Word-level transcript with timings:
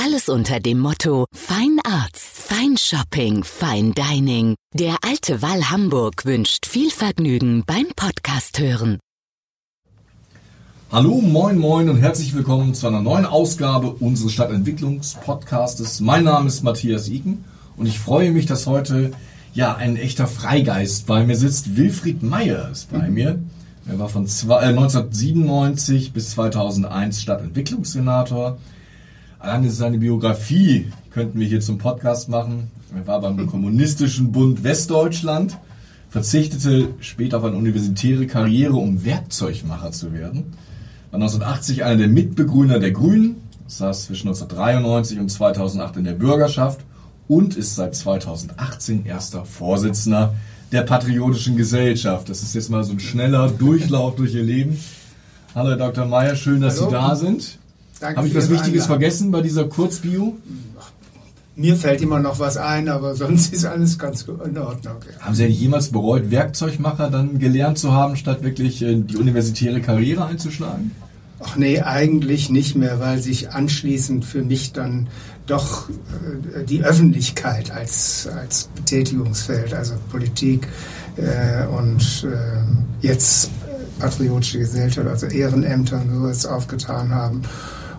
Alles 0.00 0.28
unter 0.28 0.60
dem 0.60 0.78
Motto 0.78 1.24
Fine 1.32 1.80
Arts, 1.84 2.22
Fine 2.22 2.78
Shopping, 2.78 3.42
Fine 3.42 3.94
Dining. 3.94 4.54
Der 4.72 4.98
Alte 5.02 5.42
Wall 5.42 5.70
Hamburg 5.70 6.24
wünscht 6.24 6.66
viel 6.66 6.92
Vergnügen 6.92 7.64
beim 7.66 7.86
Podcast 7.96 8.60
hören. 8.60 9.00
Hallo, 10.92 11.20
moin, 11.20 11.58
moin 11.58 11.88
und 11.88 11.96
herzlich 11.96 12.32
willkommen 12.32 12.74
zu 12.74 12.86
einer 12.86 13.02
neuen 13.02 13.26
Ausgabe 13.26 13.90
unseres 13.90 14.34
Stadtentwicklungspodcastes. 14.34 15.98
Mein 15.98 16.22
Name 16.22 16.46
ist 16.46 16.62
Matthias 16.62 17.08
Iken 17.08 17.44
und 17.76 17.86
ich 17.86 17.98
freue 17.98 18.30
mich, 18.30 18.46
dass 18.46 18.68
heute 18.68 19.10
ja 19.52 19.74
ein 19.74 19.96
echter 19.96 20.28
Freigeist 20.28 21.08
bei 21.08 21.24
mir 21.24 21.34
sitzt. 21.34 21.76
Wilfried 21.76 22.22
Meyer 22.22 22.70
ist 22.70 22.92
bei 22.92 23.10
mir. 23.10 23.40
Er 23.88 23.98
war 23.98 24.08
von 24.08 24.28
zwei, 24.28 24.62
äh, 24.62 24.66
1997 24.66 26.12
bis 26.12 26.30
2001 26.30 27.20
Stadtentwicklungssenator. 27.20 28.58
Alleine 29.40 29.70
seine 29.70 29.98
Biografie 29.98 30.90
könnten 31.10 31.38
wir 31.38 31.46
hier 31.46 31.60
zum 31.60 31.78
Podcast 31.78 32.28
machen. 32.28 32.72
Er 32.94 33.06
war 33.06 33.20
beim 33.20 33.46
Kommunistischen 33.50 34.32
Bund 34.32 34.64
Westdeutschland, 34.64 35.58
verzichtete 36.10 36.88
später 36.98 37.38
auf 37.38 37.44
eine 37.44 37.56
universitäre 37.56 38.26
Karriere, 38.26 38.74
um 38.74 39.04
Werkzeugmacher 39.04 39.92
zu 39.92 40.12
werden. 40.12 40.54
War 41.12 41.20
1980 41.20 41.84
einer 41.84 41.98
der 41.98 42.08
Mitbegründer 42.08 42.80
der 42.80 42.90
Grünen, 42.90 43.36
saß 43.68 44.06
zwischen 44.06 44.26
1993 44.26 45.20
und 45.20 45.28
2008 45.30 45.98
in 45.98 46.04
der 46.04 46.14
Bürgerschaft 46.14 46.80
und 47.28 47.56
ist 47.56 47.76
seit 47.76 47.94
2018 47.94 49.06
erster 49.06 49.44
Vorsitzender 49.44 50.34
der 50.72 50.82
Patriotischen 50.82 51.56
Gesellschaft. 51.56 52.28
Das 52.28 52.42
ist 52.42 52.56
jetzt 52.56 52.70
mal 52.70 52.82
so 52.82 52.92
ein 52.92 53.00
schneller 53.00 53.48
Durchlauf 53.50 54.16
durch 54.16 54.34
Ihr 54.34 54.42
Leben. 54.42 54.80
Hallo 55.54 55.70
Herr 55.70 55.76
Dr. 55.76 56.06
Meyer, 56.06 56.34
schön, 56.34 56.60
dass 56.60 56.78
Hallo. 56.80 56.88
Sie 56.88 56.92
da 56.92 57.14
sind. 57.14 57.58
Danke 58.00 58.18
Habe 58.18 58.28
ich 58.28 58.34
was 58.34 58.48
Wichtiges 58.48 58.84
Einladung. 58.84 58.86
vergessen 58.86 59.30
bei 59.30 59.40
dieser 59.42 59.64
Kurzbio? 59.64 60.36
Mir 61.56 61.74
fällt 61.74 62.00
immer 62.02 62.20
noch 62.20 62.38
was 62.38 62.56
ein, 62.56 62.88
aber 62.88 63.14
sonst 63.16 63.52
ist 63.52 63.64
alles 63.64 63.98
ganz 63.98 64.22
in 64.22 64.58
Ordnung. 64.58 64.96
Ja. 65.12 65.24
Haben 65.24 65.34
Sie 65.34 65.44
eigentlich 65.44 65.60
jemals 65.60 65.88
bereut, 65.90 66.30
Werkzeugmacher 66.30 67.10
dann 67.10 67.38
gelernt 67.38 67.78
zu 67.78 67.92
haben, 67.92 68.16
statt 68.16 68.42
wirklich 68.42 68.82
äh, 68.82 68.94
die 68.96 69.16
universitäre 69.16 69.80
Karriere 69.80 70.24
einzuschlagen? 70.26 70.92
Ach 71.40 71.56
nee, 71.56 71.80
eigentlich 71.80 72.50
nicht 72.50 72.74
mehr, 72.74 72.98
weil 73.00 73.18
sich 73.20 73.50
anschließend 73.50 74.24
für 74.24 74.42
mich 74.42 74.72
dann 74.72 75.08
doch 75.46 75.88
äh, 75.88 76.64
die 76.64 76.84
Öffentlichkeit 76.84 77.70
als, 77.70 78.28
als 78.36 78.68
Betätigungsfeld, 78.74 79.74
also 79.74 79.94
Politik 80.10 80.68
äh, 81.16 81.66
und 81.66 82.24
äh, 82.24 83.06
jetzt 83.06 83.50
patriotische 83.98 84.58
Gesellschaft, 84.58 85.08
also 85.08 85.26
Ehrenämter 85.26 86.00
und 86.00 86.12
sowas 86.12 86.46
aufgetan 86.46 87.10
haben. 87.10 87.42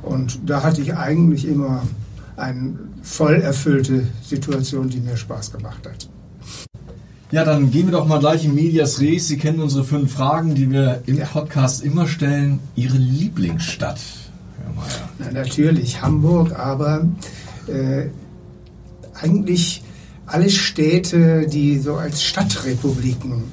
Und 0.02 0.40
da 0.46 0.64
hatte 0.64 0.82
ich 0.82 0.96
eigentlich 0.96 1.48
immer 1.48 1.84
eine 2.38 2.74
voll 3.02 3.36
erfüllte 3.36 4.08
Situation, 4.24 4.90
die 4.90 5.00
mir 5.00 5.18
Spaß 5.18 5.52
gemacht 5.52 5.86
hat. 5.86 6.10
Ja, 7.32 7.44
dann 7.44 7.70
gehen 7.70 7.86
wir 7.86 7.92
doch 7.92 8.08
mal 8.08 8.20
gleich 8.20 8.46
in 8.46 8.56
Medias 8.56 9.00
Res. 9.00 9.28
Sie 9.28 9.38
kennen 9.38 9.60
unsere 9.60 9.84
fünf 9.84 10.14
Fragen, 10.14 10.56
die 10.56 10.72
wir 10.72 11.04
im 11.06 11.18
Ja. 11.18 11.26
Podcast 11.26 11.84
immer 11.84 12.08
stellen. 12.08 12.60
Ihre 12.76 12.98
Lieblingsstadt, 12.98 14.00
Herr 14.58 14.74
Mayer. 14.74 15.10
Na, 15.20 15.40
natürlich 15.44 16.02
Hamburg, 16.02 16.58
aber 16.58 17.08
äh, 17.68 18.08
eigentlich 19.14 19.84
alle 20.26 20.50
Städte, 20.50 21.46
die 21.48 21.78
so 21.78 21.96
als 21.96 22.24
Stadtrepubliken 22.24 23.44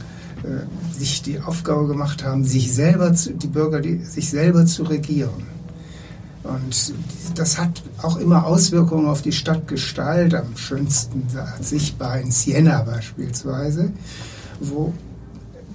äh, 0.43 0.99
sich 0.99 1.23
die 1.23 1.41
Aufgabe 1.41 1.87
gemacht 1.87 2.25
haben, 2.25 2.45
sich 2.45 2.73
selber, 2.73 3.13
zu, 3.13 3.35
die 3.35 3.47
Bürger, 3.47 3.81
die, 3.81 3.99
sich 3.99 4.31
selber 4.31 4.65
zu 4.65 4.85
regieren. 4.85 5.56
Und 6.47 6.95
das 7.35 7.59
hat 7.59 7.83
auch 8.03 8.17
immer 8.17 8.47
Auswirkungen 8.47 9.07
auf 9.07 9.23
die 9.23 9.33
Stadtgestalt, 9.33 10.35
am 10.35 10.57
schönsten 10.57 11.27
sichtbar 11.61 12.21
in 12.21 12.31
Siena 12.31 12.83
beispielsweise, 12.83 13.91
wo 14.61 14.93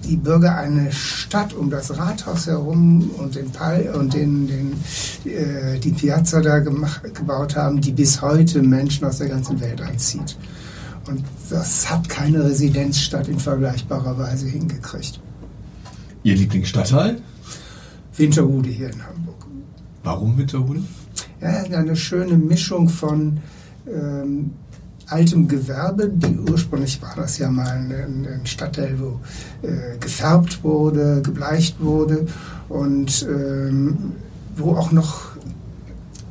die 0.04 0.16
Bürger 0.16 0.56
eine 0.56 0.90
Stadt 0.92 1.54
um 1.54 1.70
das 1.70 1.96
Rathaus 1.96 2.46
herum 2.46 3.10
und 3.18 3.36
den 3.36 3.50
Pal 3.50 3.94
und 3.94 4.14
den, 4.14 4.46
den, 4.46 4.72
äh, 5.24 5.78
die 5.78 5.92
Piazza 5.92 6.40
da 6.40 6.58
gemacht, 6.58 7.14
gebaut 7.14 7.56
haben, 7.56 7.80
die 7.80 7.92
bis 7.92 8.20
heute 8.20 8.62
Menschen 8.62 9.06
aus 9.06 9.18
der 9.18 9.28
ganzen 9.28 9.60
Welt 9.60 9.80
anzieht. 9.80 10.36
Und 11.08 11.24
das 11.50 11.90
hat 11.90 12.08
keine 12.08 12.44
Residenzstadt 12.44 13.28
in 13.28 13.38
vergleichbarer 13.38 14.18
Weise 14.18 14.46
hingekriegt. 14.46 15.20
Ihr 16.22 16.36
Lieblingsstadtteil? 16.36 17.20
Winterhude 18.16 18.70
hier 18.70 18.90
in 18.90 19.04
Hamburg. 19.04 19.31
Warum 20.02 20.36
Winterhude? 20.36 20.82
Ja, 21.40 21.62
eine 21.78 21.96
schöne 21.96 22.36
Mischung 22.36 22.88
von 22.88 23.40
ähm, 23.86 24.52
altem 25.06 25.46
Gewerbe, 25.46 26.08
die 26.08 26.38
ursprünglich 26.38 27.00
war 27.02 27.14
das 27.16 27.38
ja 27.38 27.50
mal 27.50 27.68
ein, 27.68 28.26
ein 28.26 28.46
Stadtteil, 28.46 28.98
wo 28.98 29.20
äh, 29.66 29.98
gefärbt 29.98 30.64
wurde, 30.64 31.20
gebleicht 31.22 31.80
wurde 31.80 32.26
und 32.68 33.26
ähm, 33.28 34.12
wo 34.56 34.72
auch 34.72 34.92
noch 34.92 35.32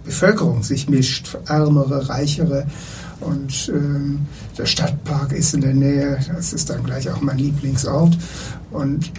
Bevölkerung 0.04 0.64
sich 0.64 0.90
mischt, 0.90 1.38
ärmere, 1.48 2.10
reichere. 2.10 2.66
Und 3.20 3.72
ähm, 3.74 4.26
der 4.58 4.66
Stadtpark 4.66 5.32
ist 5.32 5.54
in 5.54 5.62
der 5.62 5.74
Nähe, 5.74 6.20
das 6.36 6.54
ist 6.54 6.70
dann 6.70 6.84
gleich 6.84 7.10
auch 7.10 7.22
mein 7.22 7.38
Lieblingsort. 7.38 8.18
Und 8.72 9.12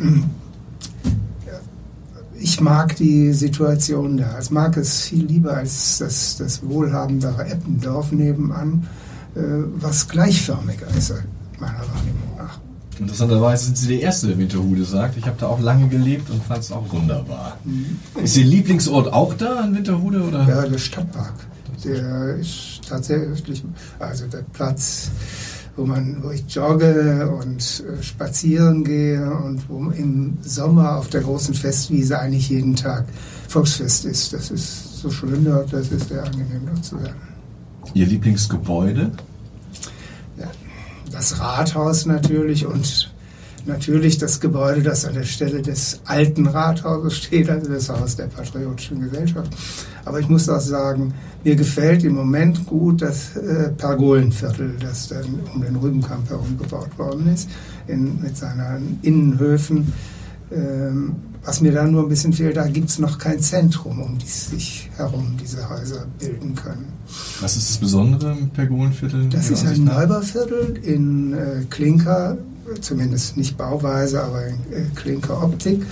ich 2.39 2.61
mag 2.61 2.97
die 2.97 3.33
Situation 3.33 4.17
da. 4.17 4.39
Ich 4.41 4.51
mag 4.51 4.77
es 4.77 5.03
viel 5.03 5.25
lieber 5.25 5.57
als 5.57 5.99
das, 5.99 6.37
das 6.37 6.63
wohlhabendere 6.63 7.47
Eppendorf 7.47 8.13
nebenan, 8.13 8.89
äh, 9.35 9.41
was 9.77 10.09
gleichförmiger 10.09 10.87
ist, 10.97 11.15
meiner 11.59 11.79
Wahrnehmung 11.79 12.37
nach. 12.39 12.59
Interessanterweise 12.99 13.67
sind 13.67 13.79
Sie 13.79 13.89
der 13.89 14.01
Erste, 14.01 14.29
der 14.29 14.39
Winterhude 14.39 14.85
sagt. 14.85 15.17
Ich 15.17 15.27
habe 15.27 15.37
da 15.39 15.47
auch 15.47 15.61
lange 15.61 15.89
gelebt 15.89 16.31
und 16.31 16.43
fand 16.43 16.61
es 16.61 16.71
auch 16.71 16.93
wunderbar. 16.93 17.59
Ist 18.23 18.37
Ihr 18.37 18.45
Lieblingsort 18.45 19.13
auch 19.13 19.35
da 19.35 19.65
in 19.65 19.75
Winterhude? 19.75 20.23
Oder? 20.23 20.47
Ja, 20.47 20.67
der 20.67 20.79
Stadtpark, 20.79 21.35
der 21.85 22.37
ist 22.37 22.81
tatsächlich, 22.89 23.65
also 23.99 24.27
der 24.27 24.45
Platz, 24.53 25.11
wo, 25.77 25.87
man, 25.87 26.23
wo 26.23 26.31
ich 26.31 26.45
jogge 26.49 27.31
und 27.31 27.85
äh, 27.87 28.03
spazieren 28.03 28.85
gehe 28.85 29.31
und 29.31 29.69
wo 29.69 29.91
im 29.91 30.39
Sommer 30.43 30.99
auf 30.99 31.09
der 31.09 31.23
großen 31.23 31.55
Festwiese 31.55 32.19
eigentlich 32.19 32.51
jeden 32.51 32.77
Tag 32.77 33.05
Volksfest 33.49 34.05
ist. 34.05 34.33
Das 34.33 34.51
ist 34.51 35.01
so 35.01 35.11
schön 35.11 35.45
dort, 35.45 35.73
das 35.73 35.89
ist 35.89 36.09
sehr 36.09 36.25
angenehm 36.25 36.63
dort 36.67 36.85
zu 36.85 36.97
sein. 36.99 37.15
Ihr 37.95 38.07
Lieblingsgebäude? 38.07 39.11
Ja, 40.39 40.51
das 41.11 41.39
Rathaus 41.41 42.07
natürlich 42.07 42.67
und 42.67 43.12
natürlich 43.67 44.19
das 44.19 44.41
Gebäude, 44.41 44.83
das 44.83 45.05
an 45.05 45.15
der 45.15 45.25
Stelle 45.25 45.63
des 45.63 46.01
alten 46.05 46.47
Rathauses 46.47 47.17
steht, 47.17 47.49
also 47.49 47.71
das 47.71 47.89
Haus 47.89 48.17
der 48.17 48.27
Patriotischen 48.27 49.01
Gesellschaft. 49.01 49.53
Aber 50.05 50.21
ich 50.21 50.29
muss 50.29 50.49
auch 50.49 50.61
sagen, 50.61 51.15
mir 51.45 51.57
gefällt 51.57 52.05
im 52.05 52.15
Moment 52.15 52.67
gut 52.67 53.03
das 53.03 53.37
äh, 53.37 53.71
Pergolenviertel, 53.71 54.77
das 54.81 55.09
dann 55.09 55.41
um 55.55 55.63
den 55.63 55.77
Rübenkamp 55.77 56.29
herum 56.29 56.59
gebaut 56.59 56.97
worden 56.99 57.29
ist, 57.33 57.49
in, 57.87 58.21
mit 58.21 58.37
seinen 58.37 58.99
Innenhöfen. 59.03 59.93
Ähm, 60.51 61.17
was 61.45 61.61
mir 61.61 61.73
da 61.73 61.85
nur 61.85 62.05
ein 62.05 62.09
bisschen 62.09 62.33
fehlt, 62.33 62.57
da 62.57 62.69
gibt 62.69 62.89
es 62.89 63.01
noch 63.01 63.19
kein 63.19 63.41
Zentrum, 63.41 64.01
um 64.01 64.19
die 64.19 64.27
sich 64.27 64.89
herum 64.97 65.37
diese 65.43 65.69
Häuser 65.69 66.07
bilden 66.19 66.55
können. 66.55 66.87
Was 67.41 67.57
ist 67.57 67.71
das 67.71 67.79
Besondere 67.79 68.33
im 68.33 68.51
Pergolenviertel? 68.51 69.29
Das 69.29 69.51
ist 69.51 69.67
ein? 69.67 69.85
Neubauviertel 69.85 70.79
in 70.85 71.33
äh, 71.33 71.65
Klinker, 71.69 72.39
zumindest 72.81 73.37
nicht 73.37 73.57
Bauweise, 73.57 74.23
aber 74.23 74.47
in 74.47 74.55
äh, 74.73 74.85
Klinkeroptik. 74.95 75.85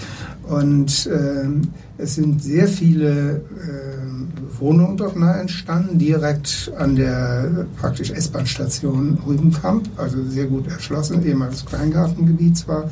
Und 0.42 1.08
ähm, 1.12 1.62
es 1.98 2.16
sind 2.16 2.42
sehr 2.42 2.66
viele 2.66 3.42
ähm, 3.68 4.28
Wohnungen 4.58 4.96
dort 4.96 5.16
nahe 5.16 5.40
entstanden, 5.40 5.98
direkt 5.98 6.72
an 6.76 6.96
der 6.96 7.66
praktisch 7.78 8.10
S-Bahn-Station 8.10 9.18
Rübenkamp, 9.26 9.88
also 9.96 10.24
sehr 10.24 10.46
gut 10.46 10.66
erschlossen, 10.66 11.24
ehemals 11.24 11.64
Kleingartengebiet 11.64 12.56
zwar. 12.56 12.90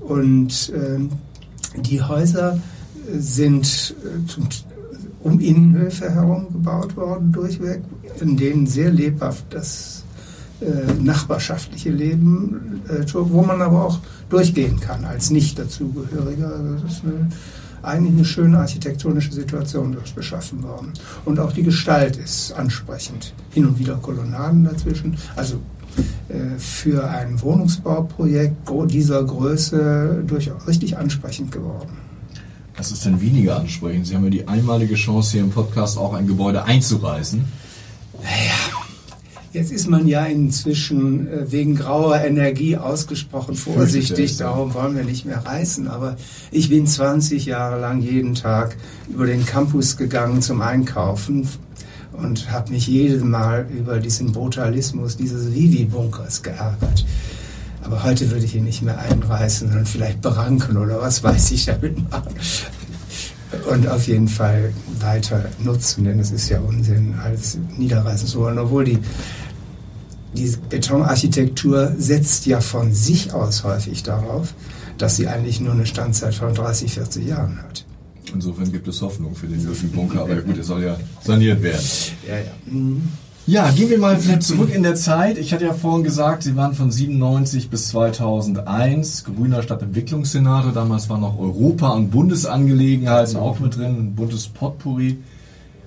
Und 0.00 0.72
ähm, 0.74 1.10
die 1.76 2.02
Häuser 2.02 2.60
sind 3.18 3.94
äh, 4.04 4.26
zum, 4.26 4.48
um 5.22 5.40
Innenhöfe 5.40 6.10
herum 6.10 6.46
gebaut 6.52 6.96
worden, 6.96 7.32
durchweg, 7.32 7.82
in 8.20 8.36
denen 8.36 8.66
sehr 8.66 8.90
lebhaft 8.90 9.46
das 9.50 10.01
nachbarschaftliche 11.00 11.90
Leben, 11.90 12.82
äh, 12.88 13.04
wo 13.12 13.42
man 13.42 13.60
aber 13.62 13.84
auch 13.84 13.98
durchgehen 14.28 14.80
kann 14.80 15.04
als 15.04 15.30
Nicht-Dazugehöriger. 15.30 16.52
Also 16.54 16.74
das 16.84 16.92
ist 16.92 17.04
eine, 17.04 17.28
eigentlich 17.82 18.14
eine 18.14 18.24
schöne 18.24 18.58
architektonische 18.58 19.32
Situation 19.32 19.92
dort 19.92 20.14
beschaffen 20.14 20.62
worden. 20.62 20.92
Und 21.24 21.40
auch 21.40 21.52
die 21.52 21.62
Gestalt 21.62 22.16
ist 22.16 22.52
ansprechend. 22.52 23.34
Hin 23.50 23.66
und 23.66 23.78
wieder 23.78 23.96
Kolonnaden 23.96 24.64
dazwischen. 24.64 25.16
Also 25.36 25.56
äh, 26.28 26.58
für 26.58 27.08
ein 27.08 27.40
Wohnungsbauprojekt 27.42 28.70
dieser 28.90 29.22
Größe 29.24 30.22
durchaus 30.26 30.66
richtig 30.66 30.96
ansprechend 30.96 31.52
geworden. 31.52 31.98
Was 32.76 32.90
ist 32.90 33.04
denn 33.04 33.20
weniger 33.20 33.58
ansprechend? 33.58 34.06
Sie 34.06 34.14
haben 34.14 34.24
ja 34.24 34.30
die 34.30 34.48
einmalige 34.48 34.94
Chance, 34.94 35.32
hier 35.32 35.42
im 35.42 35.50
Podcast 35.50 35.98
auch 35.98 36.14
ein 36.14 36.26
Gebäude 36.26 36.64
einzureißen. 36.64 37.44
Naja, 38.22 38.81
Jetzt 39.52 39.70
ist 39.70 39.86
man 39.86 40.08
ja 40.08 40.24
inzwischen 40.24 41.28
äh, 41.28 41.52
wegen 41.52 41.76
grauer 41.76 42.22
Energie 42.22 42.78
ausgesprochen 42.78 43.54
vorsichtig, 43.54 44.38
darum 44.38 44.72
wollen 44.72 44.96
wir 44.96 45.04
nicht 45.04 45.26
mehr 45.26 45.44
reißen. 45.44 45.88
Aber 45.88 46.16
ich 46.50 46.70
bin 46.70 46.86
20 46.86 47.44
Jahre 47.44 47.78
lang 47.78 48.00
jeden 48.00 48.34
Tag 48.34 48.78
über 49.10 49.26
den 49.26 49.44
Campus 49.44 49.98
gegangen 49.98 50.40
zum 50.40 50.62
Einkaufen 50.62 51.46
und 52.12 52.50
habe 52.50 52.72
mich 52.72 52.86
jedes 52.86 53.22
Mal 53.22 53.66
über 53.70 53.98
diesen 53.98 54.32
Brutalismus 54.32 55.18
dieses 55.18 55.54
Vivi-Bunkers 55.54 56.42
geärgert. 56.42 57.04
Aber 57.82 58.04
heute 58.04 58.30
würde 58.30 58.46
ich 58.46 58.54
ihn 58.54 58.64
nicht 58.64 58.80
mehr 58.80 58.98
einreißen, 58.98 59.68
sondern 59.68 59.86
vielleicht 59.86 60.22
beranken 60.22 60.78
oder 60.78 60.98
was 61.02 61.22
weiß 61.22 61.50
ich 61.50 61.66
damit 61.66 62.10
machen. 62.10 62.34
Und 63.70 63.86
auf 63.86 64.06
jeden 64.06 64.28
Fall 64.28 64.72
weiter 65.00 65.44
nutzen, 65.62 66.04
denn 66.04 66.18
es 66.20 66.30
ist 66.30 66.48
ja 66.48 66.58
Unsinn, 66.60 67.14
alles 67.22 67.58
niederreißen 67.76 68.26
zu 68.26 68.38
wollen. 68.40 68.58
Obwohl 68.58 68.84
die 68.84 68.98
die 70.34 70.52
Betonarchitektur 70.68 71.92
setzt 71.98 72.46
ja 72.46 72.60
von 72.60 72.92
sich 72.92 73.32
aus 73.32 73.64
häufig 73.64 74.02
darauf, 74.02 74.54
dass 74.98 75.16
sie 75.16 75.28
eigentlich 75.28 75.60
nur 75.60 75.72
eine 75.72 75.86
Standzeit 75.86 76.34
von 76.34 76.54
30, 76.54 76.94
40 76.94 77.26
Jahren 77.26 77.62
hat. 77.62 77.84
Insofern 78.32 78.72
gibt 78.72 78.88
es 78.88 79.02
Hoffnung 79.02 79.34
für 79.34 79.46
den 79.46 79.62
Würfelbunker, 79.64 80.22
aber 80.22 80.36
gut, 80.36 80.56
er 80.56 80.64
soll 80.64 80.84
ja 80.84 80.96
saniert 81.22 81.62
werden. 81.62 81.84
Ja, 82.26 82.36
ja. 82.36 82.52
Mhm. 82.66 83.02
Ja, 83.44 83.70
gehen 83.72 83.90
wir 83.90 83.98
mal 83.98 84.16
vielleicht 84.18 84.44
zurück 84.44 84.72
in 84.72 84.84
der 84.84 84.94
Zeit. 84.94 85.36
Ich 85.36 85.52
hatte 85.52 85.64
ja 85.64 85.74
vorhin 85.74 86.04
gesagt, 86.04 86.44
Sie 86.44 86.54
waren 86.54 86.74
von 86.74 86.92
97 86.92 87.70
bis 87.70 87.88
2001 87.88 89.24
grüner 89.24 89.64
Stadtentwicklungssenator. 89.64 90.70
Damals 90.70 91.10
waren 91.10 91.22
noch 91.22 91.40
Europa- 91.40 91.90
und 91.90 92.10
Bundesangelegenheiten 92.10 93.36
auch 93.36 93.58
mit 93.58 93.76
drin, 93.76 93.96
ein 93.98 94.14
buntes 94.14 94.46
Potpourri. 94.46 95.18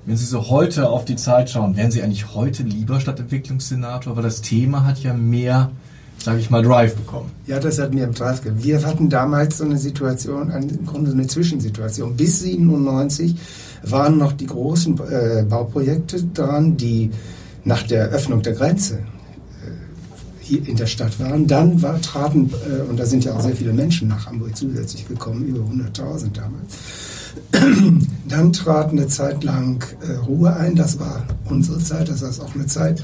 Wenn 0.06 0.18
Sie 0.18 0.26
so 0.26 0.50
heute 0.52 0.90
auf 0.90 1.04
die 1.04 1.16
Zeit 1.16 1.50
schauen, 1.50 1.76
wären 1.76 1.90
Sie 1.90 2.04
eigentlich 2.04 2.36
heute 2.36 2.62
lieber 2.62 3.00
Stadtentwicklungssenator? 3.00 4.16
Weil 4.16 4.22
das 4.22 4.42
Thema 4.42 4.86
hat 4.86 5.00
ja 5.00 5.16
mehr, 5.16 5.72
sage 6.20 6.40
ich 6.40 6.52
mal, 6.52 6.62
Drive 6.62 6.96
bekommen. 6.96 7.32
Ja, 7.48 7.60
das 7.60 7.80
hat 7.80 7.92
mehr 7.92 8.06
Drive 8.08 8.44
gegeben. 8.44 8.64
Wir 8.64 8.86
hatten 8.86 9.10
damals 9.10 9.58
so 9.58 9.64
eine 9.64 9.80
Situation, 9.80 10.52
im 10.52 10.86
Grunde 10.86 11.12
eine 11.12 11.26
Zwischensituation. 11.26 12.16
Bis 12.16 12.42
97 12.42 13.36
waren 13.82 14.20
noch 14.20 14.34
die 14.34 14.46
großen 14.46 15.00
äh, 15.10 15.44
Bauprojekte 15.50 16.24
dran, 16.24 16.78
die 16.78 17.10
nach 17.64 17.82
der 17.82 18.10
Öffnung 18.10 18.44
der 18.44 18.54
Grenze 18.54 18.98
äh, 18.98 19.02
hier 20.40 20.68
in 20.68 20.76
der 20.76 20.86
Stadt 20.86 21.20
waren. 21.20 21.48
Dann 21.48 21.82
war, 21.82 22.00
traten, 22.00 22.52
äh, 22.70 22.82
und 22.84 23.00
da 23.00 23.08
sind 23.08 23.26
ja 23.26 23.34
auch 23.34 23.42
sehr 23.42 23.56
viele 23.56 23.74
Menschen 23.74 24.10
nach 24.10 24.28
Hamburg 24.28 24.56
zusätzlich 24.56 25.08
gekommen, 25.08 25.48
über 25.48 25.62
100.000 25.62 26.32
damals 26.34 26.76
Dann 28.28 28.54
trat 28.54 28.92
eine 28.92 29.08
Zeit 29.08 29.44
lang 29.44 29.84
äh, 30.02 30.14
Ruhe 30.14 30.56
ein, 30.56 30.76
das 30.76 31.00
war 31.00 31.24
unsere 31.46 31.80
Zeit, 31.80 32.10
das 32.10 32.24
heißt 32.24 32.42
auch 32.42 32.56
eine 32.56 32.66
Zeit, 32.66 33.04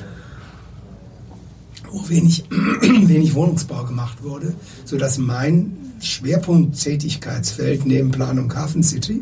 wo 1.92 2.08
wenig, 2.10 2.46
wenig 2.82 3.34
Wohnungsbau 3.36 3.84
gemacht 3.86 4.24
wurde, 4.24 4.54
sodass 4.86 5.18
mein 5.18 5.78
Schwerpunkt-Tätigkeitsfeld 6.00 7.86
neben 7.86 8.12
Planung 8.12 8.54
Hafen 8.56 8.84
City 8.84 9.22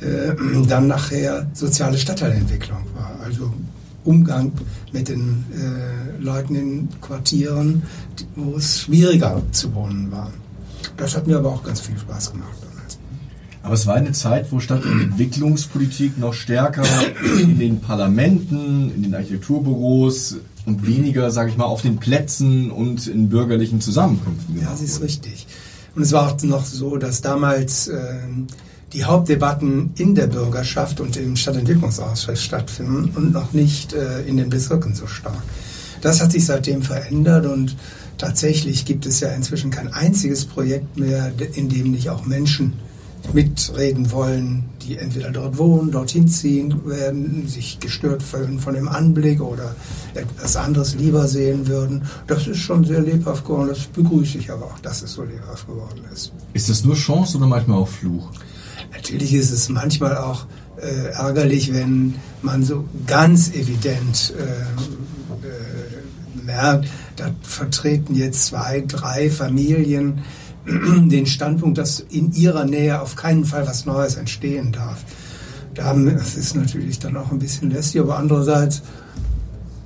äh, 0.00 0.34
dann 0.68 0.86
nachher 0.86 1.48
soziale 1.54 1.98
Stadtteilentwicklung 1.98 2.84
war. 2.94 3.18
Also 3.24 3.52
Umgang 4.04 4.52
mit 4.92 5.08
den 5.08 5.44
äh, 5.52 6.22
Leuten 6.22 6.54
in 6.54 6.88
Quartieren, 7.00 7.82
wo 8.36 8.56
es 8.56 8.80
schwieriger 8.82 9.42
zu 9.50 9.74
wohnen 9.74 10.10
war. 10.10 10.32
Das 10.96 11.16
hat 11.16 11.26
mir 11.26 11.38
aber 11.38 11.50
auch 11.50 11.62
ganz 11.62 11.80
viel 11.80 11.98
Spaß 11.98 12.32
gemacht. 12.32 12.67
Aber 13.68 13.74
es 13.74 13.86
war 13.86 13.96
eine 13.96 14.12
Zeit, 14.12 14.50
wo 14.50 14.60
statt 14.60 14.82
Entwicklungspolitik 14.82 16.16
noch 16.16 16.32
stärker 16.32 16.84
in 17.38 17.58
den 17.58 17.80
Parlamenten, 17.80 18.90
in 18.96 19.02
den 19.02 19.14
Architekturbüros 19.14 20.36
und 20.64 20.86
weniger, 20.86 21.30
sage 21.30 21.50
ich 21.50 21.58
mal, 21.58 21.66
auf 21.66 21.82
den 21.82 21.98
Plätzen 21.98 22.70
und 22.70 23.06
in 23.08 23.28
bürgerlichen 23.28 23.82
Zusammenkünften 23.82 24.54
gemacht 24.54 24.70
Ja, 24.70 24.72
das 24.72 24.80
ist 24.80 24.94
wurde. 24.94 25.04
richtig. 25.04 25.46
Und 25.94 26.00
es 26.00 26.12
war 26.12 26.32
auch 26.32 26.42
noch 26.44 26.64
so, 26.64 26.96
dass 26.96 27.20
damals 27.20 27.88
äh, 27.88 27.98
die 28.94 29.04
Hauptdebatten 29.04 29.90
in 29.98 30.14
der 30.14 30.28
Bürgerschaft 30.28 30.98
und 31.00 31.18
im 31.18 31.36
Stadtentwicklungsausschuss 31.36 32.42
stattfinden 32.42 33.12
und 33.16 33.34
noch 33.34 33.52
nicht 33.52 33.92
äh, 33.92 34.22
in 34.22 34.38
den 34.38 34.48
Bezirken 34.48 34.94
so 34.94 35.06
stark. 35.06 35.42
Das 36.00 36.22
hat 36.22 36.32
sich 36.32 36.46
seitdem 36.46 36.80
verändert 36.80 37.44
und 37.44 37.76
tatsächlich 38.16 38.86
gibt 38.86 39.04
es 39.04 39.20
ja 39.20 39.28
inzwischen 39.28 39.70
kein 39.70 39.92
einziges 39.92 40.46
Projekt 40.46 40.98
mehr, 40.98 41.32
in 41.52 41.68
dem 41.68 41.90
nicht 41.90 42.08
auch 42.08 42.24
Menschen 42.24 42.72
mitreden 43.32 44.10
wollen, 44.10 44.64
die 44.82 44.96
entweder 44.96 45.30
dort 45.30 45.58
wohnen, 45.58 45.90
dorthin 45.90 46.28
ziehen 46.28 46.86
werden, 46.86 47.46
sich 47.46 47.78
gestört 47.78 48.22
fühlen 48.22 48.58
von 48.58 48.74
dem 48.74 48.88
Anblick 48.88 49.40
oder 49.40 49.74
etwas 50.14 50.56
anderes 50.56 50.94
lieber 50.94 51.28
sehen 51.28 51.66
würden. 51.66 52.04
Das 52.26 52.46
ist 52.46 52.58
schon 52.58 52.84
sehr 52.84 53.00
lebhaft 53.00 53.44
geworden. 53.44 53.68
Das 53.68 53.84
begrüße 53.86 54.38
ich 54.38 54.50
aber 54.50 54.66
auch, 54.66 54.78
dass 54.80 55.02
es 55.02 55.12
so 55.12 55.24
lebhaft 55.24 55.66
geworden 55.66 56.00
ist. 56.12 56.32
Ist 56.54 56.70
das 56.70 56.84
nur 56.84 56.94
Chance 56.94 57.36
oder 57.36 57.46
manchmal 57.46 57.78
auch 57.78 57.88
Fluch? 57.88 58.30
Natürlich 58.92 59.34
ist 59.34 59.50
es 59.50 59.68
manchmal 59.68 60.16
auch 60.16 60.46
äh, 60.80 61.12
ärgerlich, 61.12 61.72
wenn 61.74 62.14
man 62.42 62.64
so 62.64 62.84
ganz 63.06 63.50
evident 63.50 64.32
äh, 64.38 64.42
äh, 65.46 66.44
merkt, 66.44 66.88
da 67.16 67.30
vertreten 67.42 68.14
jetzt 68.14 68.46
zwei, 68.46 68.84
drei 68.86 69.28
Familien 69.28 70.20
den 71.08 71.26
Standpunkt, 71.26 71.78
dass 71.78 72.00
in 72.00 72.32
ihrer 72.32 72.64
Nähe 72.64 73.00
auf 73.00 73.16
keinen 73.16 73.44
Fall 73.44 73.66
was 73.66 73.86
Neues 73.86 74.16
entstehen 74.16 74.72
darf. 74.72 75.04
Das 75.74 76.36
ist 76.36 76.56
natürlich 76.56 76.98
dann 76.98 77.16
auch 77.16 77.30
ein 77.30 77.38
bisschen 77.38 77.70
lästig, 77.70 78.00
aber 78.00 78.18
andererseits, 78.18 78.82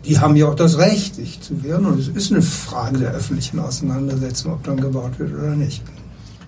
die 0.06 0.18
haben 0.18 0.36
ja 0.36 0.48
auch 0.48 0.54
das 0.54 0.78
Recht, 0.78 1.16
sich 1.16 1.40
zu 1.40 1.62
wehren 1.62 1.84
und 1.84 1.98
es 1.98 2.08
ist 2.08 2.32
eine 2.32 2.40
Frage 2.40 2.98
der 2.98 3.10
öffentlichen 3.10 3.58
Auseinandersetzung, 3.58 4.54
ob 4.54 4.64
dann 4.64 4.80
gebaut 4.80 5.18
wird 5.18 5.34
oder 5.34 5.54
nicht. 5.54 5.82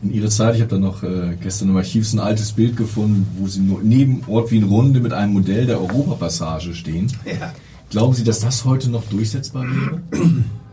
In 0.03 0.12
Ihrer 0.12 0.29
Zeit, 0.29 0.55
ich 0.55 0.61
habe 0.61 0.71
da 0.71 0.79
noch 0.79 1.03
äh, 1.03 1.37
gestern 1.41 1.71
im 1.71 1.76
Archiv 1.76 2.11
ein 2.12 2.21
altes 2.21 2.53
Bild 2.53 2.76
gefunden, 2.76 3.26
wo 3.38 3.47
Sie 3.47 3.61
nur 3.61 3.81
neben 3.83 4.23
Ort 4.26 4.50
Wien 4.50 4.64
Runde 4.64 5.00
mit 5.00 5.12
einem 5.12 5.33
Modell 5.33 5.67
der 5.67 5.81
Europapassage 5.81 6.75
stehen. 6.75 7.12
Ja. 7.25 7.53
Glauben 7.91 8.14
Sie, 8.14 8.25
dass 8.25 8.41
das 8.41 8.64
heute 8.64 8.91
noch 8.91 9.05
durchsetzbar 9.05 9.62
wäre? 9.62 10.00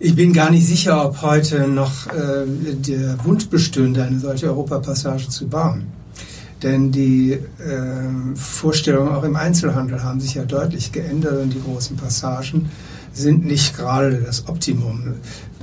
Ich 0.00 0.14
bin 0.14 0.32
gar 0.32 0.50
nicht 0.50 0.64
sicher, 0.64 1.04
ob 1.06 1.22
heute 1.22 1.66
noch 1.66 2.06
äh, 2.06 2.46
der 2.46 3.16
Wunsch 3.24 3.48
bestünde, 3.48 4.04
eine 4.04 4.20
solche 4.20 4.46
Europapassage 4.46 5.28
zu 5.28 5.48
bauen. 5.48 5.88
Denn 6.62 6.92
die 6.92 7.32
äh, 7.32 7.40
Vorstellungen 8.36 9.12
auch 9.12 9.24
im 9.24 9.34
Einzelhandel 9.34 10.04
haben 10.04 10.20
sich 10.20 10.34
ja 10.34 10.44
deutlich 10.44 10.92
geändert 10.92 11.42
und 11.42 11.52
die 11.52 11.60
großen 11.60 11.96
Passagen 11.96 12.70
sind 13.12 13.44
nicht 13.44 13.76
gerade 13.76 14.22
das 14.24 14.48
Optimum. 14.48 15.14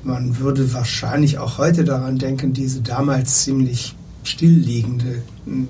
Man 0.03 0.37
würde 0.37 0.73
wahrscheinlich 0.73 1.37
auch 1.37 1.57
heute 1.57 1.85
daran 1.85 2.17
denken, 2.17 2.51
diese 2.51 2.81
damals 2.81 3.43
ziemlich 3.45 3.95
stillliegende 4.23 5.21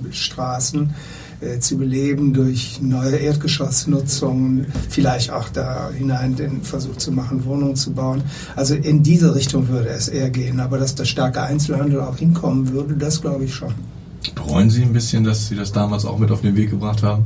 Straßen 0.10 0.96
äh, 1.42 1.60
zu 1.60 1.78
beleben 1.78 2.34
durch 2.34 2.80
neue 2.82 3.18
Erdgeschossnutzungen, 3.18 4.68
vielleicht 4.90 5.32
auch 5.32 5.50
da 5.50 5.90
hinein 5.92 6.36
den 6.36 6.62
Versuch 6.62 6.96
zu 6.98 7.12
machen, 7.12 7.46
Wohnungen 7.46 7.76
zu 7.76 7.94
bauen. 7.94 8.24
Also 8.56 8.76
in 8.76 9.04
diese 9.04 9.36
Richtung 9.36 9.68
würde 9.68 9.90
es 9.90 10.08
eher 10.08 10.30
gehen. 10.30 10.60
Aber 10.60 10.78
dass 10.78 10.96
der 10.96 11.06
starke 11.06 11.42
Einzelhandel 11.42 12.02
auch 12.02 12.18
hinkommen 12.18 12.72
würde, 12.72 12.96
das 12.96 13.22
glaube 13.22 13.46
ich 13.46 13.54
schon. 13.54 13.74
Bereuen 14.34 14.70
Sie 14.70 14.82
ein 14.82 14.94
bisschen, 14.94 15.24
dass 15.24 15.48
Sie 15.48 15.56
das 15.56 15.72
damals 15.72 16.06
auch 16.06 16.18
mit 16.18 16.32
auf 16.32 16.42
den 16.42 16.56
Weg 16.56 16.70
gebracht 16.72 17.04
haben? 17.04 17.26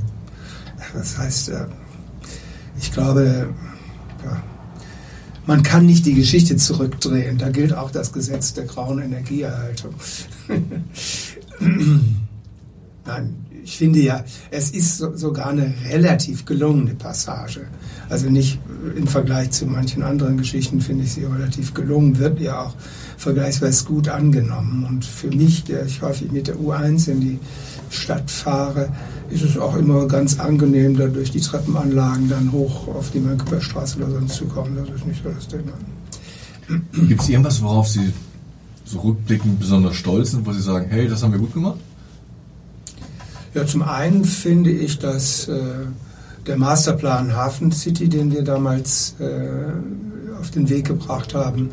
Das 0.93 1.17
heißt, 1.17 1.49
äh, 1.49 1.65
ich 2.79 2.91
glaube, 2.91 3.49
ja, 4.25 4.43
man 5.45 5.63
kann 5.63 5.85
nicht 5.85 6.05
die 6.05 6.13
Geschichte 6.13 6.57
zurückdrehen. 6.57 7.37
Da 7.37 7.49
gilt 7.49 7.73
auch 7.73 7.91
das 7.91 8.13
Gesetz 8.13 8.53
der 8.53 8.65
grauen 8.65 8.99
Energieerhaltung. 8.99 9.93
Nein, 13.05 13.35
ich 13.69 13.77
finde 13.77 13.99
ja, 13.99 14.23
es 14.49 14.71
ist 14.71 14.97
so, 14.97 15.15
sogar 15.15 15.49
eine 15.51 15.71
relativ 15.91 16.45
gelungene 16.45 16.95
Passage. 16.95 17.67
Also 18.09 18.27
nicht 18.27 18.57
im 18.95 19.05
Vergleich 19.05 19.51
zu 19.51 19.67
manchen 19.67 20.01
anderen 20.01 20.38
Geschichten 20.38 20.81
finde 20.81 21.03
ich 21.03 21.13
sie 21.13 21.23
relativ 21.23 21.75
gelungen, 21.75 22.17
wird 22.17 22.39
ja 22.39 22.63
auch 22.63 22.73
vergleichsweise 23.17 23.85
gut 23.85 24.09
angenommen. 24.09 24.85
Und 24.89 25.05
für 25.05 25.27
mich, 25.27 25.65
der 25.65 25.85
ich 25.85 26.01
häufig 26.01 26.31
mit 26.31 26.47
der 26.47 26.55
U1 26.55 27.11
in 27.11 27.21
die 27.21 27.39
Stadt 27.91 28.31
fahre, 28.31 28.89
ist 29.29 29.43
es 29.43 29.55
auch 29.55 29.75
immer 29.75 30.07
ganz 30.07 30.39
angenehm, 30.39 30.97
da 30.97 31.05
durch 31.05 31.29
die 31.29 31.39
Treppenanlagen 31.39 32.27
dann 32.27 32.51
hoch 32.51 32.88
auf 32.88 33.11
die 33.11 33.19
Mönckebergstraße 33.19 33.97
oder 33.97 34.09
sonst 34.09 34.33
zu 34.33 34.45
kommen. 34.45 34.77
Das 34.77 34.89
ist 34.95 35.05
nicht 35.05 35.23
so 35.23 35.29
das 35.29 35.47
Thema. 35.47 35.73
Gibt 37.07 37.21
es 37.21 37.29
irgendwas, 37.29 37.61
worauf 37.61 37.88
Sie 37.88 38.13
so 38.83 38.99
rückblickend 39.01 39.59
besonders 39.59 39.95
stolz 39.95 40.31
sind, 40.31 40.47
wo 40.47 40.53
Sie 40.53 40.61
sagen, 40.61 40.88
hey, 40.89 41.07
das 41.07 41.21
haben 41.21 41.33
wir 41.33 41.39
gut 41.39 41.53
gemacht? 41.53 41.77
Ja, 43.53 43.65
zum 43.65 43.82
einen 43.82 44.25
finde 44.25 44.72
ich, 44.72 45.00
dass 45.00 45.48
äh, 45.48 45.60
der 46.46 46.58
Masterplan 46.58 47.36
Hafen 47.36 47.72
City, 47.72 48.08
den 48.08 48.32
wir 48.32 48.44
damals 48.44 49.15
äh, 49.20 50.39
auf 50.39 50.51
den 50.51 50.70
Weg 50.70 50.86
gebracht 50.86 51.34
haben, 51.34 51.70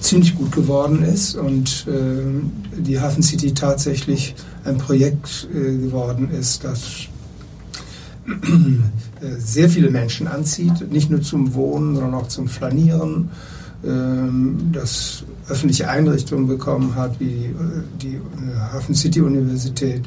ziemlich 0.00 0.34
gut 0.34 0.52
geworden 0.52 1.02
ist 1.02 1.34
und 1.34 1.86
äh, 1.88 2.80
die 2.80 3.00
Hafen 3.00 3.22
City 3.22 3.54
tatsächlich 3.54 4.34
ein 4.64 4.78
Projekt 4.78 5.48
äh, 5.54 5.76
geworden 5.78 6.30
ist, 6.30 6.64
das 6.64 7.08
äh, 8.26 9.38
sehr 9.38 9.68
viele 9.68 9.90
Menschen 9.90 10.26
anzieht, 10.26 10.90
nicht 10.90 11.10
nur 11.10 11.22
zum 11.22 11.54
Wohnen, 11.54 11.94
sondern 11.94 12.14
auch 12.14 12.28
zum 12.28 12.48
Flanieren, 12.48 13.30
ähm, 13.84 14.70
das 14.72 15.24
öffentliche 15.48 15.88
Einrichtungen 15.88 16.46
bekommen 16.46 16.94
hat, 16.94 17.20
wie 17.20 17.54
die 18.00 18.14
äh, 18.16 18.56
Hafen 18.72 18.94
City 18.94 19.20
Universität. 19.20 20.02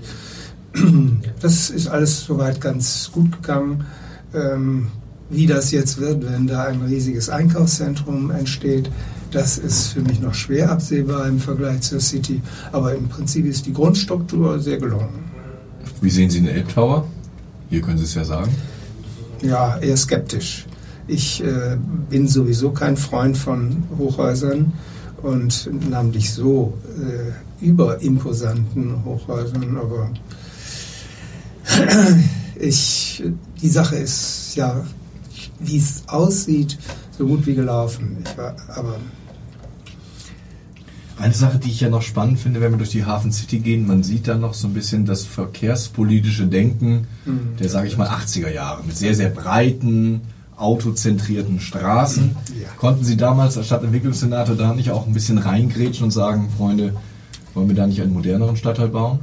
Das 1.40 1.70
ist 1.70 1.88
alles 1.88 2.26
soweit 2.26 2.60
ganz 2.60 3.12
gut 3.12 3.32
gegangen. 3.32 3.86
Ähm, 4.34 4.88
wie 5.30 5.46
das 5.46 5.72
jetzt 5.72 6.00
wird, 6.00 6.26
wenn 6.26 6.48
da 6.48 6.64
ein 6.64 6.82
riesiges 6.82 7.30
Einkaufszentrum 7.30 8.32
entsteht, 8.32 8.90
das 9.32 9.58
ist 9.58 9.90
für 9.90 10.02
mich 10.02 10.22
noch 10.22 10.34
schwer 10.34 10.72
absehbar 10.72 11.28
im 11.28 11.40
Vergleich 11.40 11.82
zur 11.82 12.00
City. 12.00 12.42
Aber 12.72 12.96
im 12.96 13.10
Prinzip 13.10 13.46
ist 13.46 13.66
die 13.66 13.74
Grundstruktur 13.74 14.60
sehr 14.60 14.78
gelungen. 14.78 15.26
Wie 16.02 16.10
sehen 16.10 16.30
Sie 16.30 16.40
den 16.40 16.50
Elbtower? 16.50 17.06
Hier 17.70 17.82
können 17.82 17.98
Sie 17.98 18.06
es 18.06 18.16
ja 18.16 18.24
sagen. 18.24 18.52
Ja, 19.42 19.78
eher 19.78 19.98
skeptisch. 19.98 20.66
Ich 21.08 21.44
äh, 21.44 21.78
bin 22.10 22.28
sowieso 22.28 22.72
kein 22.72 22.98
Freund 22.98 23.38
von 23.38 23.84
Hochhäusern 23.98 24.74
und 25.22 25.70
namentlich 25.90 26.32
so 26.32 26.74
äh, 27.00 27.66
überimposanten 27.66 29.04
Hochhäusern, 29.04 29.78
aber 29.78 30.10
ich, 32.60 33.24
die 33.62 33.70
Sache 33.70 33.96
ist 33.96 34.56
ja, 34.56 34.86
wie 35.60 35.78
es 35.78 36.04
aussieht, 36.08 36.78
so 37.18 37.26
gut 37.26 37.46
wie 37.46 37.56
gelaufen. 37.56 38.18
War, 38.36 38.56
aber 38.76 38.96
eine 41.20 41.34
Sache, 41.34 41.58
die 41.58 41.70
ich 41.70 41.82
ja 41.82 41.90
noch 41.90 42.04
spannend 42.04 42.40
finde, 42.40 42.62
wenn 42.62 42.72
wir 42.72 42.78
durch 42.78 42.92
die 42.92 43.06
Hafen 43.06 43.32
City 43.32 43.60
gehen, 43.60 43.88
man 43.88 44.04
sieht 44.04 44.28
da 44.28 44.36
noch 44.36 44.54
so 44.54 44.68
ein 44.68 44.74
bisschen 44.74 45.06
das 45.06 45.26
verkehrspolitische 45.26 46.46
Denken 46.46 47.08
mhm. 47.26 47.58
der, 47.60 47.70
sage 47.70 47.88
ich 47.88 47.98
mal, 47.98 48.08
80er 48.08 48.50
Jahre 48.50 48.84
mit 48.84 48.96
sehr, 48.96 49.16
sehr 49.16 49.30
breiten, 49.30 50.22
autozentrierten 50.56 51.60
Straßen. 51.60 52.36
Ja. 52.62 52.70
Konnten 52.78 53.04
Sie 53.04 53.18
damals 53.18 53.58
als 53.58 53.68
Stadtentwicklungssenator 53.68 54.56
da 54.56 54.74
nicht 54.74 54.92
auch 54.92 55.08
ein 55.08 55.14
bisschen 55.14 55.40
reingrätschen 55.40 56.06
und 56.06 56.12
sagen, 56.12 56.50
Freunde, 56.56 56.94
wollen 57.54 57.68
wir 57.68 57.76
da 57.76 57.88
nicht 57.88 58.02
einen 58.02 58.14
moderneren 58.14 58.56
Stadtteil 58.56 58.90
bauen? 58.90 59.20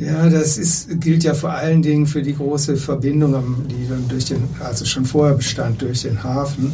Ja, 0.00 0.30
das 0.30 0.56
ist, 0.56 0.98
gilt 1.00 1.24
ja 1.24 1.34
vor 1.34 1.50
allen 1.50 1.82
Dingen 1.82 2.06
für 2.06 2.22
die 2.22 2.34
große 2.34 2.76
Verbindung, 2.76 3.66
die 3.68 3.86
dann 3.86 4.08
durch 4.08 4.24
den, 4.24 4.48
also 4.60 4.86
schon 4.86 5.04
vorher 5.04 5.34
bestand, 5.34 5.82
durch 5.82 6.02
den 6.02 6.22
Hafen 6.24 6.72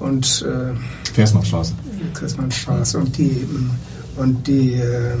und 0.00 0.44
äh, 0.44 0.74
Versmannstraße. 1.12 1.74
Versmannstraße 2.14 2.98
und 2.98 3.16
die 3.16 3.46
und 4.16 4.46
die 4.48 4.74
äh, 4.74 5.14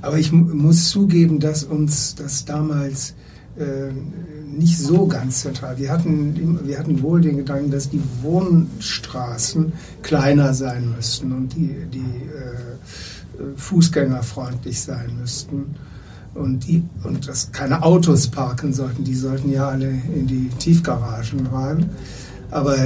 aber 0.00 0.18
ich 0.18 0.32
muss 0.32 0.88
zugeben, 0.88 1.38
dass 1.38 1.64
uns 1.64 2.14
das 2.14 2.46
damals 2.46 3.14
äh, 3.58 3.92
nicht 4.50 4.78
so 4.78 5.06
ganz 5.06 5.42
zentral. 5.42 5.76
Wir 5.76 5.92
hatten, 5.92 6.66
wir 6.66 6.78
hatten 6.78 7.02
wohl 7.02 7.20
den 7.20 7.36
Gedanken, 7.36 7.70
dass 7.70 7.90
die 7.90 8.00
Wohnstraßen 8.22 9.74
kleiner 10.02 10.54
sein 10.54 10.94
müssten 10.96 11.32
und 11.32 11.54
die, 11.54 11.74
die 11.92 11.98
äh, 11.98 13.56
fußgängerfreundlich 13.56 14.80
sein 14.80 15.18
müssten 15.20 15.74
und, 16.34 16.66
die, 16.66 16.82
und 17.04 17.26
dass 17.26 17.50
keine 17.52 17.82
Autos 17.82 18.28
parken 18.28 18.72
sollten. 18.72 19.04
Die 19.04 19.14
sollten 19.14 19.50
ja 19.50 19.68
alle 19.68 19.88
in 19.88 20.26
die 20.26 20.48
Tiefgaragen 20.58 21.46
rein. 21.46 21.90
Aber 22.50 22.76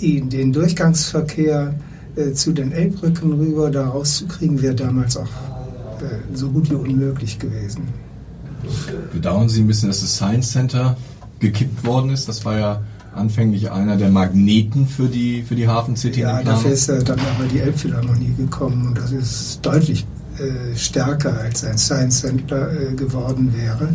die, 0.00 0.20
den 0.22 0.52
Durchgangsverkehr 0.52 1.74
äh, 2.16 2.32
zu 2.32 2.52
den 2.52 2.72
Elbbrücken 2.72 3.32
rüber 3.32 3.70
da 3.70 3.88
rauszukriegen, 3.88 4.62
wäre 4.62 4.74
damals 4.74 5.16
auch 5.16 5.22
äh, 5.22 6.34
so 6.34 6.50
gut 6.50 6.70
wie 6.70 6.74
unmöglich 6.74 7.38
gewesen. 7.38 7.88
Bedauern 9.12 9.48
Sie 9.48 9.60
ein 9.60 9.66
bisschen, 9.66 9.88
dass 9.88 10.00
das 10.00 10.14
Science 10.14 10.52
Center 10.52 10.96
gekippt 11.38 11.84
worden 11.84 12.10
ist? 12.10 12.28
Das 12.28 12.44
war 12.44 12.58
ja 12.58 12.82
anfänglich 13.14 13.70
einer 13.70 13.96
der 13.96 14.10
Magneten 14.10 14.86
für 14.86 15.06
die, 15.06 15.42
für 15.42 15.56
die 15.56 15.66
Hafen 15.66 15.96
City. 15.96 16.20
Ja, 16.20 16.42
dafür 16.42 16.72
ist 16.72 16.88
dann 16.88 17.02
aber 17.08 17.48
die 17.52 17.58
Elbphilharmonie 17.58 18.34
gekommen 18.36 18.88
und 18.88 18.98
das 18.98 19.12
ist 19.12 19.60
deutlich 19.62 20.06
äh, 20.40 20.76
stärker 20.76 21.38
als 21.38 21.64
ein 21.64 21.78
Science 21.78 22.20
Center 22.20 22.70
äh, 22.72 22.94
geworden 22.94 23.52
wäre. 23.56 23.94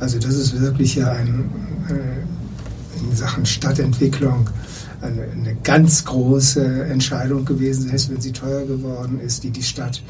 Also 0.00 0.18
das 0.18 0.34
ist 0.34 0.60
wirklich 0.60 0.96
ja 0.96 1.12
ein, 1.12 1.44
äh, 1.88 3.00
in 3.00 3.16
Sachen 3.16 3.46
Stadtentwicklung 3.46 4.50
eine, 5.00 5.22
eine, 5.22 5.56
ganz 5.62 6.04
große 6.04 6.84
Entscheidung 6.84 7.44
gewesen, 7.44 7.88
selbst 7.88 8.10
wenn 8.10 8.20
sie 8.20 8.32
teuer 8.32 8.66
geworden 8.66 9.20
ist, 9.20 9.44
die 9.44 9.50
die 9.50 9.62
Stadt 9.62 10.02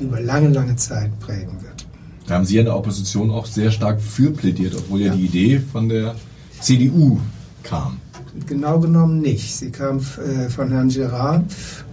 über 0.00 0.20
lange, 0.20 0.48
lange 0.48 0.76
Zeit 0.76 1.18
prägen 1.20 1.62
wird. 1.62 1.86
Da 2.26 2.34
haben 2.34 2.44
Sie 2.44 2.58
in 2.58 2.64
der 2.64 2.76
Opposition 2.76 3.30
auch 3.30 3.46
sehr 3.46 3.70
stark 3.70 4.00
für 4.00 4.30
plädiert, 4.30 4.74
obwohl 4.76 5.00
ja, 5.00 5.06
ja 5.08 5.14
die 5.14 5.26
Idee 5.26 5.60
von 5.60 5.88
der 5.88 6.14
CDU 6.60 7.18
kam. 7.62 7.98
Genau 8.46 8.80
genommen 8.80 9.20
nicht. 9.20 9.54
Sie 9.54 9.70
kam 9.70 9.98
äh, 9.98 10.48
von 10.48 10.70
Herrn 10.70 10.88
Girard 10.88 11.44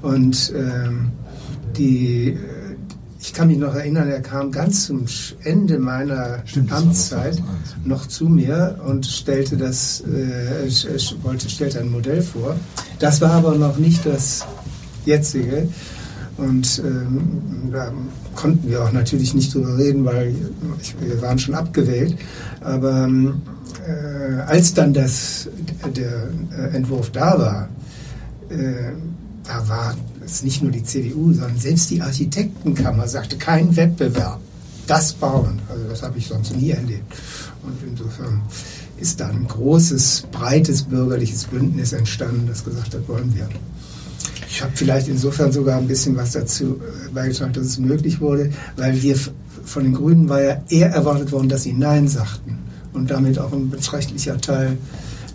und 0.01 0.53
ähm, 0.55 1.12
die 1.77 2.38
ich 3.21 3.33
kann 3.33 3.49
mich 3.49 3.57
noch 3.57 3.75
erinnern, 3.75 4.09
er 4.09 4.21
kam 4.21 4.51
ganz 4.51 4.85
zum 4.85 5.05
Ende 5.43 5.77
meiner 5.77 6.41
Stimmt, 6.45 6.71
Amtszeit 6.71 7.41
noch 7.83 8.07
zu 8.07 8.29
mir 8.29 8.79
und 8.85 9.05
stellte 9.05 9.57
das, 9.57 10.01
äh, 10.01 10.69
wollte, 11.21 11.49
stellte 11.49 11.81
ein 11.81 11.91
Modell 11.91 12.21
vor. 12.21 12.55
Das 12.99 13.19
war 13.19 13.31
aber 13.31 13.55
noch 13.55 13.77
nicht 13.77 14.05
das 14.05 14.45
jetzige. 15.05 15.67
Und 16.38 16.81
ähm, 16.85 17.69
da 17.73 17.91
konnten 18.35 18.69
wir 18.69 18.83
auch 18.83 18.93
natürlich 18.93 19.33
nicht 19.33 19.53
drüber 19.53 19.77
reden, 19.77 20.05
weil 20.05 20.33
ich, 20.81 20.95
wir 21.01 21.21
waren 21.21 21.38
schon 21.38 21.55
abgewählt. 21.55 22.15
Aber 22.61 23.09
äh, 23.85 24.39
als 24.47 24.73
dann 24.73 24.93
das, 24.93 25.49
der 25.93 26.29
Entwurf 26.73 27.09
da 27.09 27.38
war, 27.38 27.69
äh, 28.49 28.93
da 29.43 29.67
war 29.67 29.95
es 30.31 30.43
nicht 30.43 30.62
nur 30.62 30.71
die 30.71 30.83
CDU, 30.83 31.33
sondern 31.33 31.57
selbst 31.57 31.89
die 31.89 32.01
Architektenkammer 32.01 33.07
sagte, 33.07 33.38
kein 33.38 33.75
Wettbewerb, 33.75 34.39
das 34.88 35.13
bauen. 35.13 35.59
Also 35.69 35.88
das 35.88 36.03
habe 36.03 36.17
ich 36.17 36.27
sonst 36.27 36.55
nie 36.55 36.71
erlebt. 36.71 37.13
Und 37.63 37.77
insofern 37.88 38.41
ist 39.00 39.19
da 39.19 39.27
ein 39.27 39.48
großes, 39.48 40.27
breites 40.31 40.83
bürgerliches 40.83 41.45
Bündnis 41.45 41.93
entstanden, 41.93 42.48
das 42.48 42.65
gesagt 42.65 42.93
hat, 42.93 43.07
wollen 43.07 43.33
wir. 43.36 43.48
Ich 44.50 44.62
habe 44.62 44.71
vielleicht 44.75 45.07
insofern 45.07 45.51
sogar 45.51 45.77
ein 45.77 45.88
bisschen 45.88 46.15
was 46.15 46.31
dazu 46.31 46.81
äh, 46.81 47.09
beigetragen, 47.12 47.53
dass 47.53 47.65
es 47.65 47.77
möglich 47.77 48.19
wurde, 48.19 48.51
weil 48.77 49.01
wir 49.01 49.15
von 49.63 49.83
den 49.83 49.93
Grünen 49.93 50.27
war 50.27 50.41
ja 50.41 50.62
eher 50.69 50.89
erwartet 50.89 51.31
worden, 51.31 51.50
dass 51.50 51.63
sie 51.63 51.74
Nein 51.74 52.07
sagten 52.07 52.57
und 52.93 53.12
damit 53.12 53.38
auch 53.38 53.53
ein 53.53 53.69
beträchtlicher 53.69 54.41
Teil 54.41 54.77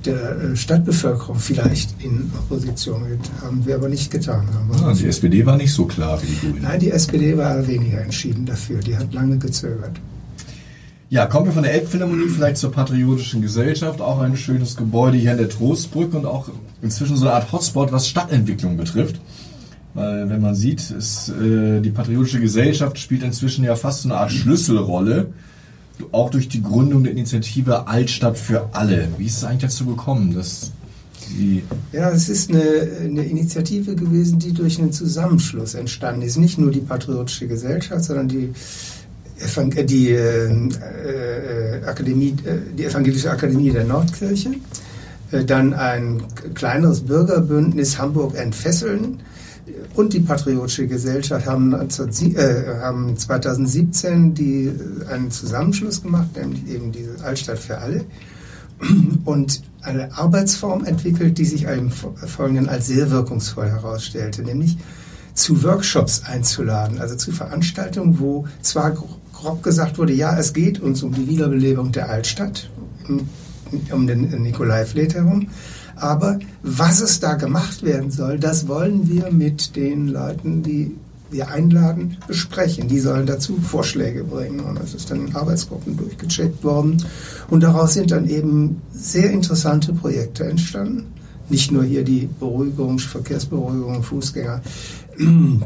der 0.07 0.39
äh, 0.39 0.57
Stadtbevölkerung 0.57 1.39
vielleicht 1.39 2.03
in 2.03 2.31
Opposition 2.39 3.03
haben 3.43 3.65
wir 3.65 3.75
aber 3.77 3.89
nicht 3.89 4.11
getan. 4.11 4.49
Ah, 4.83 4.93
die 4.93 5.07
SPD 5.07 5.45
war 5.47 5.57
nicht 5.57 5.73
so 5.73 5.87
klar 5.87 6.21
wie 6.23 6.27
die 6.27 6.39
Grünen. 6.41 6.63
Nein, 6.63 6.81
die 6.81 6.91
SPD 6.91 7.37
war 7.37 7.67
weniger 7.67 8.01
entschieden 8.01 8.47
dafür. 8.47 8.81
Die 8.81 8.97
hat 8.97 9.13
lange 9.15 9.39
gezögert. 9.39 10.01
Ja, 11.11 11.27
kommen 11.27 11.47
wir 11.47 11.53
von 11.53 11.63
der 11.63 11.75
Elbphilharmonie 11.75 12.29
vielleicht 12.29 12.57
zur 12.57 12.73
Patriotischen 12.73 13.41
Gesellschaft. 13.43 14.01
Auch 14.01 14.21
ein 14.21 14.37
schönes 14.37 14.77
Gebäude 14.77 15.17
hier 15.17 15.33
in 15.33 15.39
der 15.39 15.49
Trostbrücke 15.49 16.17
und 16.17 16.27
auch 16.27 16.49
inzwischen 16.83 17.17
so 17.17 17.27
eine 17.27 17.35
Art 17.35 17.53
Hotspot, 17.53 17.93
was 17.93 18.09
Stadtentwicklung 18.09 18.77
betrifft. 18.77 19.21
Weil, 19.95 20.29
wenn 20.29 20.41
man 20.41 20.57
sieht, 20.57 20.91
ist, 20.91 21.29
äh, 21.29 21.81
die 21.81 21.91
Patriotische 21.91 22.41
Gesellschaft 22.41 22.99
spielt 22.99 23.23
inzwischen 23.23 23.65
ja 23.65 23.77
fast 23.77 24.03
so 24.03 24.09
eine 24.09 24.19
Art 24.19 24.33
Schlüsselrolle 24.33 25.29
auch 26.13 26.31
durch 26.31 26.49
die 26.49 26.63
Gründung 26.63 27.05
der 27.05 27.13
Initiative 27.13 27.87
Altstadt 27.87 28.39
für 28.39 28.71
alle. 28.73 29.09
Wie 29.19 29.27
ist 29.27 29.39
es 29.39 29.45
eigentlich 29.45 29.63
dazu 29.63 29.87
gekommen, 29.87 30.35
dass 30.35 30.73
Sie 31.27 31.63
ja, 31.93 32.11
es 32.11 32.29
ist 32.29 32.51
eine, 32.51 32.63
eine, 33.03 33.25
Initiative 33.25 33.95
gewesen, 33.95 34.39
die 34.39 34.53
durch 34.53 34.79
einen 34.79 34.93
Zusammenschluss 34.93 35.75
entstanden 35.75 36.23
ist. 36.23 36.37
Nicht 36.37 36.59
nur 36.59 36.71
die 36.71 36.81
Patriotische 36.81 37.47
Gesellschaft, 37.47 38.05
sondern 38.05 38.29
die, 38.29 38.53
äh, 39.39 39.85
die, 39.85 40.11
äh, 40.11 40.47
äh, 40.47 41.77
äh, 41.79 42.59
die 42.77 42.85
Evangelische 42.85 43.31
Akademie 43.31 43.71
der 43.71 43.85
Nordkirche, 43.85 44.51
äh, 45.31 45.45
dann 45.45 45.73
ein 45.73 46.23
kleineres 46.55 47.01
Bürgerbündnis 47.01 47.99
Hamburg 47.99 48.37
entfesseln, 48.37 49.21
und 49.95 50.13
die 50.13 50.21
Patriotische 50.21 50.87
Gesellschaft 50.87 51.47
haben, 51.47 51.73
äh, 51.73 52.81
haben 52.81 53.17
2017 53.17 54.35
die, 54.35 54.73
einen 55.11 55.31
Zusammenschluss 55.31 56.03
gemacht, 56.03 56.37
nämlich 56.37 56.69
eben 56.69 56.93
diese 56.93 57.23
Altstadt 57.25 57.59
für 57.59 57.79
alle. 57.79 58.05
Und 59.25 59.63
eine 59.83 60.17
Arbeitsform 60.17 60.85
entwickelt, 60.85 61.39
die 61.39 61.45
sich 61.45 61.65
im 61.65 61.91
Folgenden 61.91 62.69
als 62.69 62.87
sehr 62.87 63.11
wirkungsvoll 63.11 63.67
herausstellte, 63.67 64.43
nämlich 64.43 64.77
zu 65.35 65.63
Workshops 65.63 66.23
einzuladen, 66.25 67.01
also 67.01 67.17
zu 67.17 67.33
Veranstaltungen, 67.33 68.19
wo 68.19 68.47
zwar 68.63 68.97
grob 69.33 69.63
gesagt 69.63 69.99
wurde, 69.99 70.13
ja, 70.13 70.39
es 70.39 70.53
geht 70.53 70.81
uns 70.81 71.03
um 71.03 71.13
die 71.13 71.29
Wiederbelebung 71.29 71.93
der 71.93 72.09
Altstadt, 72.09 72.71
um 73.91 74.07
den 74.07 74.43
Nikolaivlet 74.43 75.15
herum, 75.15 75.49
aber 75.97 76.39
was 76.63 77.01
es 77.01 77.21
da 77.21 77.35
gemacht 77.35 77.83
werden 77.83 78.11
soll, 78.11 78.39
das 78.39 78.69
wollen 78.69 79.09
wir 79.09 79.31
mit 79.31 79.77
den 79.77 80.09
Leuten, 80.09 80.63
die 80.63 80.97
wir 81.31 81.49
einladen, 81.49 82.17
besprechen. 82.27 82.89
Die 82.89 83.01
sollen 83.01 83.27
dazu 83.27 83.57
Vorschläge 83.57 84.25
bringen. 84.25 84.61
Und 84.61 84.79
das 84.79 84.95
ist 84.95 85.11
dann 85.11 85.27
in 85.27 85.37
Arbeitsgruppen 85.37 85.97
durchgecheckt 85.97 86.65
worden. 86.65 87.05
Und 87.51 87.63
daraus 87.63 87.95
sind 87.95 88.11
dann 88.11 88.29
eben 88.29 88.81
sehr 88.93 89.31
interessante 89.31 89.93
Projekte 89.93 90.45
entstanden. 90.45 91.13
Nicht 91.51 91.71
nur 91.73 91.85
hier 91.85 92.05
die 92.05 92.29
Beruhigung, 92.41 92.99
Verkehrsberuhigung, 92.99 94.03
Fußgänger. 94.03 94.63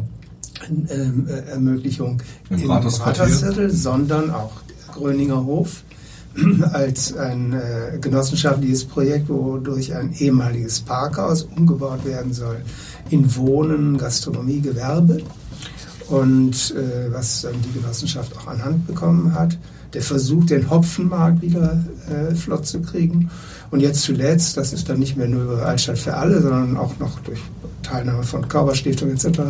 Ähm, 0.90 1.28
äh, 1.28 1.52
Ermöglichung 1.52 2.20
im, 2.50 2.58
im 2.58 2.70
Rathausviertel, 2.70 3.70
sondern 3.70 4.30
auch 4.30 4.50
Gröninger 4.92 5.44
Hof 5.44 5.85
als 6.73 7.16
ein 7.16 7.52
äh, 7.52 7.99
genossenschaftliches 8.00 8.85
Projekt, 8.85 9.28
wodurch 9.28 9.95
ein 9.95 10.12
ehemaliges 10.18 10.80
Parkhaus 10.80 11.42
umgebaut 11.57 12.04
werden 12.04 12.33
soll 12.33 12.57
in 13.11 13.35
Wohnen, 13.37 13.97
Gastronomie, 13.99 14.61
Gewerbe 14.61 15.18
und 16.09 16.75
äh, 16.76 17.12
was 17.12 17.42
dann 17.42 17.54
die 17.62 17.80
Genossenschaft 17.80 18.37
auch 18.37 18.47
anhand 18.47 18.87
bekommen 18.87 19.35
hat. 19.35 19.59
Der 19.95 20.02
Versuch, 20.02 20.45
den 20.45 20.68
Hopfenmarkt 20.68 21.40
wieder 21.40 21.83
äh, 22.11 22.35
flott 22.35 22.66
zu 22.66 22.80
kriegen. 22.83 23.30
Und 23.71 23.80
jetzt 23.80 24.02
zuletzt, 24.02 24.57
das 24.59 24.75
ist 24.75 24.88
dann 24.88 24.99
nicht 24.99 25.16
mehr 25.16 25.28
nur 25.28 25.45
über 25.45 25.64
Altstadt 25.64 25.99
für 25.99 26.14
alle, 26.14 26.42
sondern 26.42 26.76
auch 26.76 26.99
noch 26.99 27.18
durch 27.21 27.40
Teilnahme 27.83 28.23
von 28.23 28.47
Kauberstiftung 28.47 29.11
etc. 29.11 29.40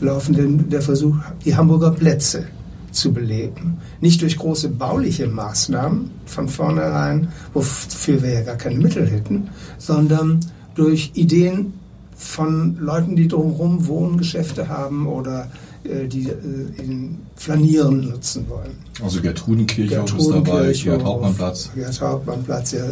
gelaufen, 0.00 0.34
denn 0.34 0.68
der 0.68 0.82
Versuch, 0.82 1.16
die 1.44 1.56
Hamburger 1.56 1.92
Plätze 1.92 2.46
zu 2.94 3.12
beleben. 3.12 3.78
Nicht 4.00 4.22
durch 4.22 4.36
große 4.36 4.68
bauliche 4.68 5.26
Maßnahmen 5.26 6.10
von 6.26 6.48
vornherein, 6.48 7.28
wofür 7.52 8.22
wir 8.22 8.30
ja 8.30 8.42
gar 8.42 8.56
keine 8.56 8.78
Mittel 8.78 9.06
hätten, 9.06 9.48
sondern 9.78 10.40
durch 10.74 11.12
Ideen 11.14 11.74
von 12.16 12.76
Leuten, 12.78 13.16
die 13.16 13.28
drumherum 13.28 13.86
wohnen, 13.86 14.16
Geschäfte 14.18 14.68
haben 14.68 15.06
oder 15.06 15.50
äh, 15.84 16.06
die 16.06 16.28
äh, 16.28 16.82
in 16.82 17.18
Flanieren 17.36 18.08
nutzen 18.08 18.48
wollen. 18.48 18.72
Also 19.02 19.20
Gertrudenkirche 19.20 20.02
ist 20.16 20.30
dabei, 20.30 20.72
Gerd 20.72 21.04
Hauptmannplatz. 21.04 21.70
Gerd 21.74 22.00
Hauptmannplatz, 22.00 22.70
der, 22.70 22.84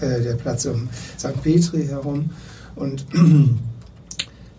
äh, 0.00 0.22
der 0.22 0.34
Platz 0.34 0.64
um 0.66 0.88
St. 1.18 1.42
Petri 1.42 1.86
herum. 1.86 2.30
Und 2.74 3.04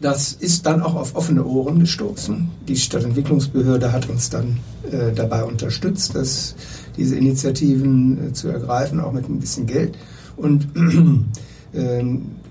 das 0.03 0.33
ist 0.33 0.65
dann 0.65 0.81
auch 0.81 0.95
auf 0.95 1.15
offene 1.15 1.45
Ohren 1.45 1.79
gestoßen. 1.79 2.49
Die 2.67 2.75
Stadtentwicklungsbehörde 2.75 3.91
hat 3.91 4.09
uns 4.09 4.29
dann 4.29 4.59
äh, 4.91 5.13
dabei 5.13 5.43
unterstützt, 5.43 6.13
dass 6.15 6.55
diese 6.97 7.15
Initiativen 7.15 8.29
äh, 8.29 8.33
zu 8.33 8.49
ergreifen, 8.49 8.99
auch 8.99 9.13
mit 9.13 9.29
ein 9.29 9.39
bisschen 9.39 9.65
Geld. 9.65 9.97
Und 10.35 10.67
äh, 11.73 12.03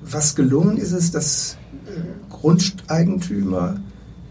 was 0.05 0.35
gelungen 0.35 0.79
ist, 0.79 0.93
ist, 0.93 1.15
dass 1.15 1.57
Grundeigentümer 2.31 3.77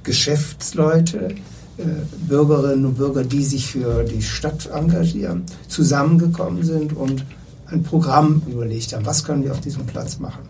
Geschäftsleute, 0.03 1.35
äh, 1.77 1.83
Bürgerinnen 2.27 2.85
und 2.85 2.97
Bürger, 2.97 3.23
die 3.23 3.43
sich 3.43 3.67
für 3.67 4.03
die 4.03 4.21
Stadt 4.21 4.69
engagieren, 4.73 5.43
zusammengekommen 5.67 6.63
sind 6.63 6.95
und 6.95 7.23
ein 7.67 7.83
Programm 7.83 8.41
überlegt 8.47 8.93
haben, 8.93 9.05
was 9.05 9.23
können 9.23 9.43
wir 9.43 9.51
auf 9.51 9.61
diesem 9.61 9.85
Platz 9.85 10.19
machen. 10.19 10.41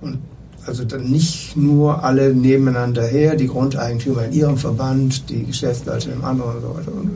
Und 0.00 0.18
also 0.66 0.84
dann 0.84 1.10
nicht 1.10 1.56
nur 1.56 2.04
alle 2.04 2.34
nebeneinander 2.34 3.06
her, 3.06 3.36
die 3.36 3.46
Grundeigentümer 3.46 4.24
in 4.24 4.32
ihrem 4.32 4.56
Verband, 4.56 5.28
die 5.30 5.44
Geschäftsleute 5.44 6.10
im 6.10 6.24
anderen 6.24 6.56
und 6.56 6.62
so 6.62 6.74
weiter. 6.74 6.92
Und 6.92 7.10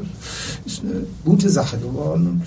das 0.64 0.72
ist 0.74 0.84
eine 0.84 1.06
gute 1.24 1.50
Sache 1.50 1.78
geworden. 1.78 2.42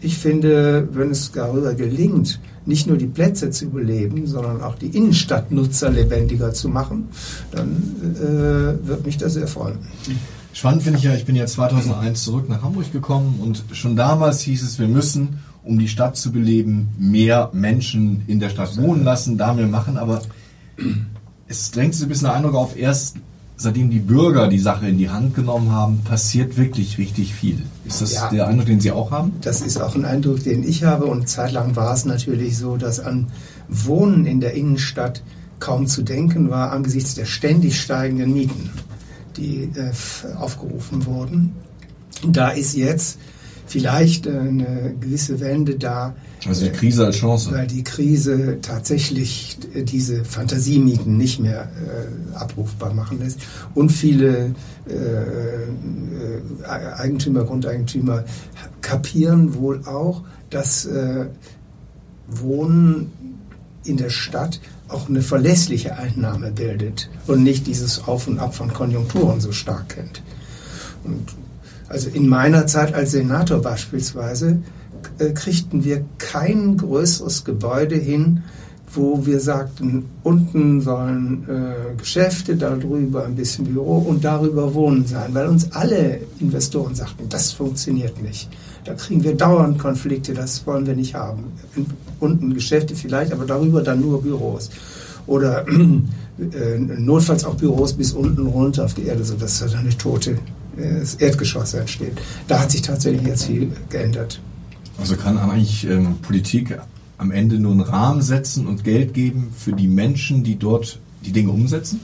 Ich 0.00 0.16
finde, 0.16 0.88
wenn 0.92 1.10
es 1.10 1.30
darüber 1.32 1.74
gelingt, 1.74 2.40
nicht 2.64 2.86
nur 2.86 2.96
die 2.96 3.06
Plätze 3.06 3.50
zu 3.50 3.68
beleben, 3.68 4.26
sondern 4.26 4.62
auch 4.62 4.76
die 4.76 4.86
Innenstadtnutzer 4.86 5.90
lebendiger 5.90 6.52
zu 6.52 6.68
machen, 6.68 7.08
dann 7.52 7.82
äh, 8.16 8.86
wird 8.86 9.04
mich 9.04 9.18
das 9.18 9.34
sehr 9.34 9.46
freuen. 9.46 9.78
Spannend 10.52 10.82
finde 10.82 10.98
ich 10.98 11.04
ja, 11.04 11.14
ich 11.14 11.24
bin 11.24 11.36
ja 11.36 11.46
2001 11.46 12.24
zurück 12.24 12.48
nach 12.48 12.62
Hamburg 12.62 12.90
gekommen 12.92 13.40
und 13.42 13.64
schon 13.72 13.94
damals 13.94 14.40
hieß 14.40 14.62
es, 14.62 14.78
wir 14.78 14.88
müssen, 14.88 15.38
um 15.62 15.78
die 15.78 15.88
Stadt 15.88 16.16
zu 16.16 16.32
beleben, 16.32 16.88
mehr 16.98 17.50
Menschen 17.52 18.22
in 18.26 18.40
der 18.40 18.48
Stadt 18.50 18.76
wohnen 18.76 19.04
lassen, 19.04 19.38
da 19.38 19.52
mehr 19.52 19.66
machen, 19.66 19.98
aber 19.98 20.22
es 21.48 21.70
drängt 21.70 21.94
sich 21.94 22.04
ein 22.04 22.08
bisschen 22.08 22.26
der 22.26 22.34
Eindruck 22.34 22.54
auf, 22.54 22.76
erst 22.76 23.16
seitdem 23.60 23.90
die 23.90 23.98
Bürger 23.98 24.48
die 24.48 24.58
Sache 24.58 24.88
in 24.88 24.96
die 24.96 25.10
Hand 25.10 25.34
genommen 25.34 25.70
haben, 25.70 26.00
passiert 26.02 26.56
wirklich 26.56 26.96
richtig 26.96 27.34
viel. 27.34 27.62
Ist 27.84 28.00
das 28.00 28.14
ja, 28.14 28.30
der 28.30 28.48
Eindruck, 28.48 28.66
den 28.66 28.80
Sie 28.80 28.90
auch 28.90 29.10
haben? 29.10 29.32
Das 29.42 29.60
ist 29.60 29.78
auch 29.80 29.94
ein 29.94 30.06
Eindruck, 30.06 30.42
den 30.42 30.66
ich 30.66 30.84
habe. 30.84 31.04
Und 31.04 31.28
zeitlang 31.28 31.76
war 31.76 31.92
es 31.92 32.06
natürlich 32.06 32.56
so, 32.56 32.78
dass 32.78 33.00
an 33.00 33.26
Wohnen 33.68 34.24
in 34.24 34.40
der 34.40 34.54
Innenstadt 34.54 35.22
kaum 35.58 35.86
zu 35.86 36.02
denken 36.02 36.48
war 36.48 36.72
angesichts 36.72 37.14
der 37.14 37.26
ständig 37.26 37.78
steigenden 37.78 38.32
Mieten, 38.32 38.70
die 39.36 39.70
äh, 39.74 39.92
aufgerufen 40.36 41.04
wurden. 41.04 41.52
Da 42.26 42.48
ist 42.48 42.74
jetzt 42.74 43.18
vielleicht 43.70 44.26
eine 44.26 44.94
gewisse 45.00 45.38
Wende 45.38 45.76
da, 45.76 46.14
also 46.44 46.64
die 46.64 46.72
Krise 46.72 47.06
als 47.06 47.16
Chance. 47.16 47.52
Weil 47.52 47.68
die 47.68 47.84
Krise 47.84 48.58
tatsächlich 48.62 49.58
diese 49.74 50.24
Fantasiemieten 50.24 51.16
nicht 51.16 51.38
mehr 51.38 51.68
äh, 51.68 52.34
abrufbar 52.36 52.92
machen 52.92 53.20
lässt. 53.20 53.40
Und 53.74 53.90
viele 53.90 54.54
äh, 54.88 54.92
äh, 54.92 56.66
Eigentümer, 56.66 57.44
Grundeigentümer 57.44 58.24
kapieren 58.80 59.54
wohl 59.54 59.86
auch, 59.86 60.22
dass 60.50 60.86
äh, 60.86 61.26
Wohnen 62.26 63.12
in 63.84 63.98
der 63.98 64.10
Stadt 64.10 64.60
auch 64.88 65.08
eine 65.08 65.22
verlässliche 65.22 65.96
Einnahme 65.96 66.50
bildet 66.50 67.08
und 67.28 67.44
nicht 67.44 67.68
dieses 67.68 68.08
Auf 68.08 68.26
und 68.26 68.40
Ab 68.40 68.56
von 68.56 68.72
Konjunkturen 68.72 69.40
so 69.40 69.52
stark 69.52 69.90
kennt. 69.90 70.22
Und 71.04 71.28
also 71.90 72.08
in 72.08 72.28
meiner 72.28 72.68
Zeit 72.68 72.94
als 72.94 73.10
Senator 73.10 73.60
beispielsweise 73.60 74.58
äh, 75.18 75.30
kriegten 75.30 75.84
wir 75.84 76.04
kein 76.18 76.76
größeres 76.76 77.44
Gebäude 77.44 77.96
hin, 77.96 78.44
wo 78.94 79.26
wir 79.26 79.40
sagten, 79.40 80.04
unten 80.22 80.80
sollen 80.80 81.44
äh, 81.48 81.96
Geschäfte, 81.96 82.54
darüber 82.54 83.24
ein 83.24 83.34
bisschen 83.34 83.64
Büro 83.64 83.98
und 83.98 84.24
darüber 84.24 84.72
Wohnen 84.72 85.04
sein, 85.04 85.34
weil 85.34 85.48
uns 85.48 85.72
alle 85.72 86.20
Investoren 86.38 86.94
sagten, 86.94 87.28
das 87.28 87.52
funktioniert 87.52 88.22
nicht. 88.22 88.48
Da 88.84 88.94
kriegen 88.94 89.24
wir 89.24 89.36
dauernd 89.36 89.78
Konflikte, 89.78 90.32
das 90.32 90.64
wollen 90.68 90.86
wir 90.86 90.94
nicht 90.94 91.14
haben. 91.14 91.44
Unten 92.20 92.54
Geschäfte 92.54 92.94
vielleicht, 92.94 93.32
aber 93.32 93.46
darüber 93.46 93.82
dann 93.82 94.00
nur 94.00 94.22
Büros. 94.22 94.70
Oder 95.26 95.66
äh, 95.68 96.78
notfalls 96.78 97.44
auch 97.44 97.56
Büros 97.56 97.94
bis 97.94 98.12
unten 98.12 98.46
runter 98.46 98.84
auf 98.84 98.94
die 98.94 99.06
Erde, 99.06 99.24
sodass 99.24 99.58
da 99.58 99.76
eine 99.76 99.96
tote 99.96 100.38
äh, 100.76 101.24
Erdgeschoss 101.24 101.74
entsteht. 101.74 102.18
Da 102.48 102.60
hat 102.60 102.70
sich 102.70 102.82
tatsächlich 102.82 103.26
jetzt 103.26 103.44
viel 103.44 103.70
geändert. 103.88 104.40
Also 104.98 105.16
kann 105.16 105.38
eigentlich 105.38 105.86
ähm, 105.88 106.16
Politik 106.22 106.78
am 107.18 107.30
Ende 107.30 107.58
nur 107.58 107.72
einen 107.72 107.80
Rahmen 107.82 108.22
setzen 108.22 108.66
und 108.66 108.84
Geld 108.84 109.14
geben 109.14 109.52
für 109.56 109.72
die 109.72 109.88
Menschen, 109.88 110.42
die 110.42 110.56
dort 110.56 110.98
die 111.24 111.32
Dinge 111.32 111.50
umsetzen? 111.50 112.00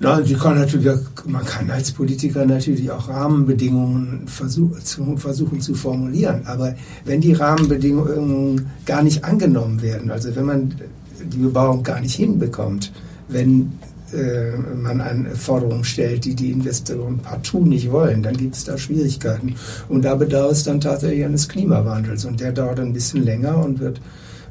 Ja, 0.00 0.18
die 0.18 0.34
kann 0.34 0.58
natürlich, 0.58 0.98
man 1.26 1.44
kann 1.44 1.70
als 1.70 1.92
Politiker 1.92 2.46
natürlich 2.46 2.90
auch 2.90 3.08
Rahmenbedingungen 3.08 4.26
versuch, 4.28 4.78
zu, 4.78 5.16
versuchen 5.18 5.60
zu 5.60 5.74
formulieren. 5.74 6.46
Aber 6.46 6.74
wenn 7.04 7.20
die 7.20 7.34
Rahmenbedingungen 7.34 8.66
gar 8.86 9.02
nicht 9.02 9.24
angenommen 9.24 9.82
werden, 9.82 10.10
also 10.10 10.34
wenn 10.34 10.46
man 10.46 10.74
die 11.22 11.36
Bebauung 11.36 11.82
gar 11.82 12.00
nicht 12.00 12.14
hinbekommt, 12.14 12.92
wenn 13.28 13.72
äh, 14.14 14.56
man 14.56 15.00
eine 15.00 15.34
Forderung 15.36 15.84
stellt, 15.84 16.24
die 16.24 16.34
die 16.34 16.50
Investoren 16.50 17.18
partout 17.18 17.64
nicht 17.64 17.90
wollen, 17.90 18.22
dann 18.22 18.36
gibt 18.36 18.56
es 18.56 18.64
da 18.64 18.78
Schwierigkeiten. 18.78 19.54
Und 19.88 20.04
da 20.04 20.14
bedarf 20.14 20.52
es 20.52 20.64
dann 20.64 20.80
tatsächlich 20.80 21.24
eines 21.24 21.48
Klimawandels. 21.48 22.24
Und 22.24 22.40
der 22.40 22.52
dauert 22.52 22.80
ein 22.80 22.92
bisschen 22.92 23.24
länger 23.24 23.64
und 23.64 23.80
wird 23.80 24.00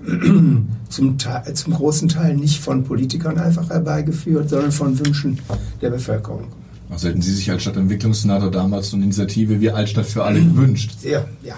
zum, 0.90 1.18
Teil, 1.18 1.54
zum 1.54 1.74
großen 1.74 2.08
Teil 2.08 2.36
nicht 2.36 2.60
von 2.60 2.84
Politikern 2.84 3.38
einfach 3.38 3.70
herbeigeführt, 3.70 4.50
sondern 4.50 4.72
von 4.72 4.98
Wünschen 5.00 5.40
der 5.82 5.90
Bevölkerung. 5.90 6.46
Also 6.90 7.10
hätten 7.10 7.22
Sie 7.22 7.34
sich 7.34 7.52
als 7.52 7.62
Stadtentwicklungssenator 7.62 8.50
damals 8.50 8.90
so 8.90 8.96
eine 8.96 9.06
Initiative 9.06 9.62
wie 9.62 9.70
Altstadt 9.70 10.06
für 10.06 10.24
alle 10.24 10.42
gewünscht? 10.42 11.00
Sehr, 11.00 11.28
ja 11.44 11.56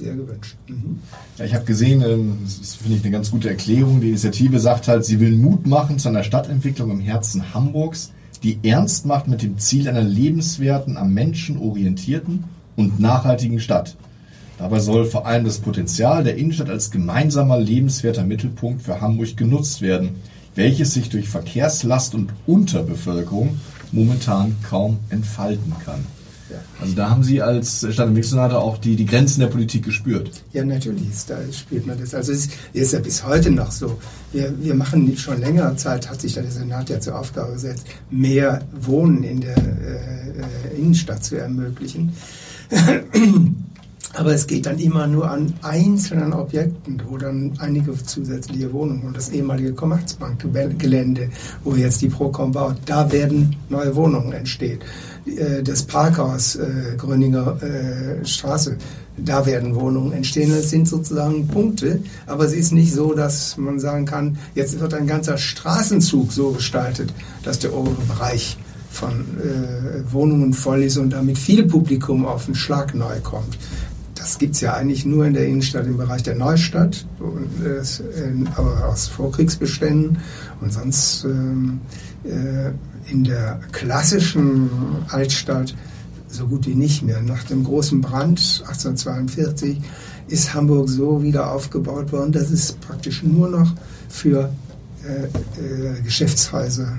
sehr 0.00 0.16
gewünscht. 0.16 0.56
Mhm. 0.66 0.98
Ja, 1.38 1.44
ich 1.44 1.54
habe 1.54 1.64
gesehen, 1.64 2.02
ähm, 2.02 2.38
das 2.44 2.74
finde 2.74 2.96
ich 2.96 3.04
eine 3.04 3.12
ganz 3.12 3.30
gute 3.30 3.48
Erklärung. 3.48 4.00
Die 4.00 4.08
Initiative 4.08 4.58
sagt 4.58 4.88
halt, 4.88 5.04
sie 5.04 5.20
will 5.20 5.36
Mut 5.36 5.66
machen 5.66 5.98
zu 5.98 6.08
einer 6.08 6.24
Stadtentwicklung 6.24 6.90
im 6.90 7.00
Herzen 7.00 7.54
Hamburgs. 7.54 8.12
die 8.42 8.58
ernst 8.62 9.04
macht 9.04 9.28
mit 9.28 9.42
dem 9.42 9.58
Ziel 9.58 9.86
einer 9.86 10.02
lebenswerten, 10.02 10.96
am 10.96 11.12
Menschen 11.12 11.58
orientierten 11.58 12.44
und 12.74 12.98
nachhaltigen 12.98 13.60
Stadt. 13.60 13.96
Dabei 14.56 14.78
soll 14.80 15.04
vor 15.04 15.26
allem 15.26 15.44
das 15.44 15.58
Potenzial 15.58 16.24
der 16.24 16.36
Innenstadt 16.36 16.70
als 16.70 16.90
gemeinsamer 16.90 17.58
lebenswerter 17.58 18.24
Mittelpunkt 18.24 18.80
für 18.80 19.02
Hamburg 19.02 19.36
genutzt 19.36 19.82
werden, 19.82 20.16
welches 20.54 20.94
sich 20.94 21.10
durch 21.10 21.28
Verkehrslast 21.28 22.14
und 22.14 22.32
Unterbevölkerung 22.46 23.58
momentan 23.92 24.56
kaum 24.68 24.98
entfalten 25.10 25.74
kann. 25.84 26.06
Also 26.80 26.94
da 26.94 27.10
haben 27.10 27.22
Sie 27.22 27.42
als 27.42 27.78
Stadtentwicklungssenator 27.78 28.60
auch 28.60 28.78
die, 28.78 28.96
die 28.96 29.06
Grenzen 29.06 29.40
der 29.40 29.48
Politik 29.48 29.84
gespürt. 29.84 30.30
Ja, 30.52 30.64
natürlich, 30.64 31.08
da 31.26 31.36
spürt 31.52 31.86
man 31.86 31.98
das. 31.98 32.14
Also 32.14 32.32
es 32.32 32.48
ist 32.72 32.92
ja 32.92 33.00
bis 33.00 33.24
heute 33.24 33.50
noch 33.50 33.70
so. 33.70 33.98
Wir, 34.32 34.52
wir 34.60 34.74
machen 34.74 35.16
schon 35.16 35.40
längere 35.40 35.76
Zeit, 35.76 36.08
hat 36.08 36.20
sich 36.20 36.34
der 36.34 36.50
Senat 36.50 36.88
ja 36.90 37.00
zur 37.00 37.18
Aufgabe 37.18 37.52
gesetzt, 37.52 37.86
mehr 38.10 38.62
Wohnen 38.80 39.22
in 39.22 39.40
der 39.40 39.56
äh, 39.56 40.76
Innenstadt 40.76 41.24
zu 41.24 41.36
ermöglichen. 41.36 42.12
Aber 44.14 44.34
es 44.34 44.46
geht 44.46 44.66
dann 44.66 44.78
immer 44.78 45.06
nur 45.06 45.30
an 45.30 45.54
einzelnen 45.62 46.32
Objekten, 46.32 47.00
wo 47.08 47.16
dann 47.16 47.52
einige 47.58 47.96
zusätzliche 47.96 48.72
Wohnungen 48.72 49.04
und 49.04 49.16
das 49.16 49.28
ehemalige 49.28 49.72
Commerzbankgelände, 49.72 51.30
wo 51.62 51.74
jetzt 51.74 52.02
die 52.02 52.08
Procom 52.08 52.50
baut, 52.50 52.76
da 52.86 53.10
werden 53.12 53.54
neue 53.68 53.94
Wohnungen 53.94 54.32
entstehen. 54.32 54.80
Äh, 55.26 55.62
das 55.62 55.84
Parkhaus 55.84 56.56
äh, 56.56 56.96
Gröninger 56.96 57.62
äh, 57.62 58.24
Straße, 58.26 58.76
da 59.16 59.46
werden 59.46 59.76
Wohnungen 59.76 60.12
entstehen. 60.12 60.50
Das 60.50 60.70
sind 60.70 60.88
sozusagen 60.88 61.46
Punkte, 61.46 62.00
aber 62.26 62.44
es 62.44 62.52
ist 62.52 62.72
nicht 62.72 62.92
so, 62.92 63.14
dass 63.14 63.56
man 63.58 63.78
sagen 63.78 64.06
kann, 64.06 64.38
jetzt 64.56 64.80
wird 64.80 64.92
ein 64.92 65.06
ganzer 65.06 65.38
Straßenzug 65.38 66.32
so 66.32 66.50
gestaltet, 66.50 67.12
dass 67.44 67.60
der 67.60 67.72
obere 67.74 68.02
Bereich 68.08 68.56
von 68.90 69.12
äh, 69.38 70.12
Wohnungen 70.12 70.52
voll 70.52 70.82
ist 70.82 70.96
und 70.96 71.10
damit 71.10 71.38
viel 71.38 71.64
Publikum 71.64 72.26
auf 72.26 72.46
den 72.46 72.56
Schlag 72.56 72.92
neu 72.92 73.20
kommt 73.22 73.56
das 74.20 74.38
gibt 74.38 74.54
es 74.54 74.60
ja 74.60 74.74
eigentlich 74.74 75.06
nur 75.06 75.24
in 75.24 75.32
der 75.32 75.46
Innenstadt 75.46 75.86
im 75.86 75.96
Bereich 75.96 76.22
der 76.22 76.34
Neustadt, 76.34 77.06
und, 77.18 77.64
äh, 77.64 77.80
aber 78.54 78.88
aus 78.88 79.08
Vorkriegsbeständen 79.08 80.18
und 80.60 80.72
sonst 80.72 81.24
ähm, 81.24 81.80
äh, 82.24 82.70
in 83.10 83.24
der 83.24 83.60
klassischen 83.72 84.68
Altstadt 85.08 85.74
so 86.28 86.46
gut 86.46 86.66
wie 86.66 86.74
nicht 86.74 87.02
mehr. 87.02 87.22
Nach 87.22 87.42
dem 87.44 87.64
großen 87.64 88.02
Brand 88.02 88.62
1842 88.66 89.80
ist 90.28 90.52
Hamburg 90.54 90.88
so 90.88 91.22
wieder 91.22 91.50
aufgebaut 91.50 92.12
worden, 92.12 92.30
dass 92.30 92.50
es 92.50 92.72
praktisch 92.72 93.22
nur 93.22 93.48
noch 93.48 93.74
für 94.08 94.52
äh, 95.02 95.24
äh, 95.24 96.02
Geschäftshäuser 96.02 96.92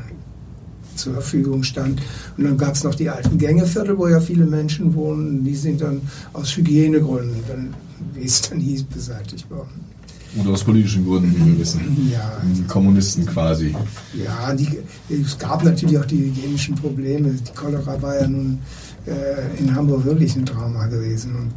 zur 1.02 1.14
Verfügung 1.14 1.64
stand. 1.64 2.02
Und 2.38 2.44
dann 2.46 2.58
gab 2.58 2.76
es 2.76 2.84
noch 2.84 2.96
die 2.96 3.10
alten 3.10 3.38
Gängeviertel, 3.38 3.98
wo 3.98 4.08
ja 4.08 4.20
viele 4.20 4.46
Menschen 4.46 4.94
wohnen. 4.94 5.44
Die 5.44 5.56
sind 5.56 5.82
dann 5.82 6.02
aus 6.34 6.56
Hygienegründen, 6.56 7.38
dann, 7.48 7.74
wie 8.14 8.26
es 8.26 8.42
dann 8.42 8.60
hieß, 8.60 8.84
beseitigt 8.84 9.50
worden. 9.50 9.92
Oder 10.40 10.52
aus 10.52 10.64
politischen 10.64 11.06
Gründen, 11.06 11.36
wie 11.36 11.52
wir 11.52 11.60
wissen. 11.60 12.10
Ja. 12.10 12.42
Die 12.56 12.64
Kommunisten 12.64 13.26
quasi. 13.26 13.76
Ja, 14.14 14.54
die, 14.54 14.80
es 15.10 15.38
gab 15.38 15.64
natürlich 15.64 15.98
auch 15.98 16.06
die 16.06 16.20
hygienischen 16.20 16.76
Probleme. 16.76 17.32
Die 17.32 17.52
Cholera 17.54 18.02
war 18.02 18.22
ja 18.22 18.28
nun 18.28 18.60
äh, 19.06 19.60
in 19.60 19.76
Hamburg 19.76 20.06
wirklich 20.06 20.36
ein 20.38 20.46
Trauma 20.46 20.88
gewesen. 20.88 21.36
Und, 21.36 21.52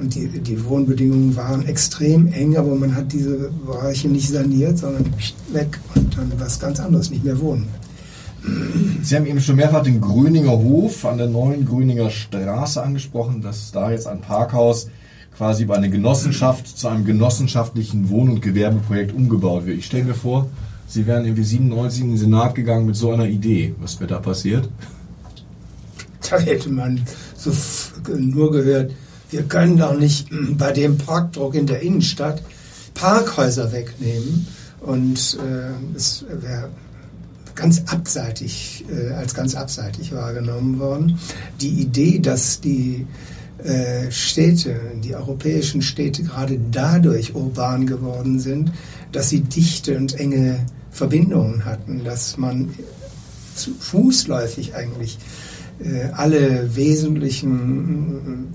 und 0.00 0.14
die, 0.16 0.26
die 0.26 0.64
Wohnbedingungen 0.64 1.36
waren 1.36 1.64
extrem 1.66 2.26
eng, 2.32 2.56
aber 2.56 2.74
man 2.74 2.92
hat 2.92 3.12
diese 3.12 3.50
Bereiche 3.64 4.08
nicht 4.08 4.28
saniert, 4.28 4.78
sondern 4.78 5.04
weg 5.52 5.78
und 5.94 6.16
dann 6.16 6.32
was 6.38 6.58
ganz 6.58 6.80
anderes, 6.80 7.10
nicht 7.10 7.22
mehr 7.22 7.38
wohnen. 7.38 7.68
Sie 9.02 9.16
haben 9.16 9.26
eben 9.26 9.40
schon 9.40 9.56
mehrfach 9.56 9.82
den 9.82 10.00
Gröninger 10.00 10.50
Hof 10.50 11.04
an 11.04 11.18
der 11.18 11.28
neuen 11.28 11.64
Gröninger 11.64 12.10
Straße 12.10 12.82
angesprochen, 12.82 13.40
dass 13.40 13.72
da 13.72 13.90
jetzt 13.90 14.06
ein 14.06 14.20
Parkhaus 14.20 14.88
quasi 15.36 15.64
bei 15.64 15.76
einer 15.76 15.88
Genossenschaft 15.88 16.66
zu 16.66 16.88
einem 16.88 17.04
genossenschaftlichen 17.04 18.10
Wohn- 18.10 18.30
und 18.30 18.42
Gewerbeprojekt 18.42 19.12
umgebaut 19.12 19.66
wird. 19.66 19.78
Ich 19.78 19.86
stelle 19.86 20.04
mir 20.04 20.14
vor, 20.14 20.48
Sie 20.86 21.06
wären 21.06 21.24
irgendwie 21.24 21.44
97 21.44 22.02
in 22.02 22.08
den 22.10 22.18
Senat 22.18 22.54
gegangen 22.54 22.84
mit 22.84 22.96
so 22.96 23.12
einer 23.12 23.24
Idee. 23.24 23.74
Was 23.80 23.98
wäre 23.98 24.08
da 24.08 24.18
passiert? 24.18 24.68
Da 26.30 26.38
hätte 26.38 26.70
man 26.70 27.02
so 27.36 27.50
nur 28.16 28.52
gehört, 28.52 28.92
wir 29.30 29.42
können 29.42 29.76
doch 29.76 29.98
nicht 29.98 30.28
bei 30.56 30.72
dem 30.72 30.96
Parkdruck 30.96 31.54
in 31.54 31.66
der 31.66 31.82
Innenstadt 31.82 32.42
Parkhäuser 32.94 33.70
wegnehmen 33.72 34.46
und 34.80 35.36
äh, 35.40 35.96
es 35.96 36.24
wäre 36.30 36.70
ganz 37.54 37.82
abseitig, 37.86 38.84
äh, 38.90 39.12
als 39.12 39.34
ganz 39.34 39.54
abseitig 39.54 40.12
wahrgenommen 40.12 40.78
worden. 40.78 41.18
Die 41.60 41.80
Idee, 41.80 42.18
dass 42.18 42.60
die 42.60 43.06
äh, 43.58 44.10
Städte, 44.10 44.76
die 45.02 45.14
europäischen 45.14 45.82
Städte 45.82 46.22
gerade 46.24 46.58
dadurch 46.70 47.34
urban 47.34 47.86
geworden 47.86 48.40
sind, 48.40 48.72
dass 49.12 49.28
sie 49.28 49.40
dichte 49.40 49.96
und 49.96 50.18
enge 50.18 50.66
Verbindungen 50.90 51.64
hatten, 51.64 52.02
dass 52.04 52.36
man 52.36 52.74
fußläufig 53.54 54.74
eigentlich 54.74 55.18
äh, 55.78 56.10
alle 56.12 56.74
wesentlichen 56.74 58.48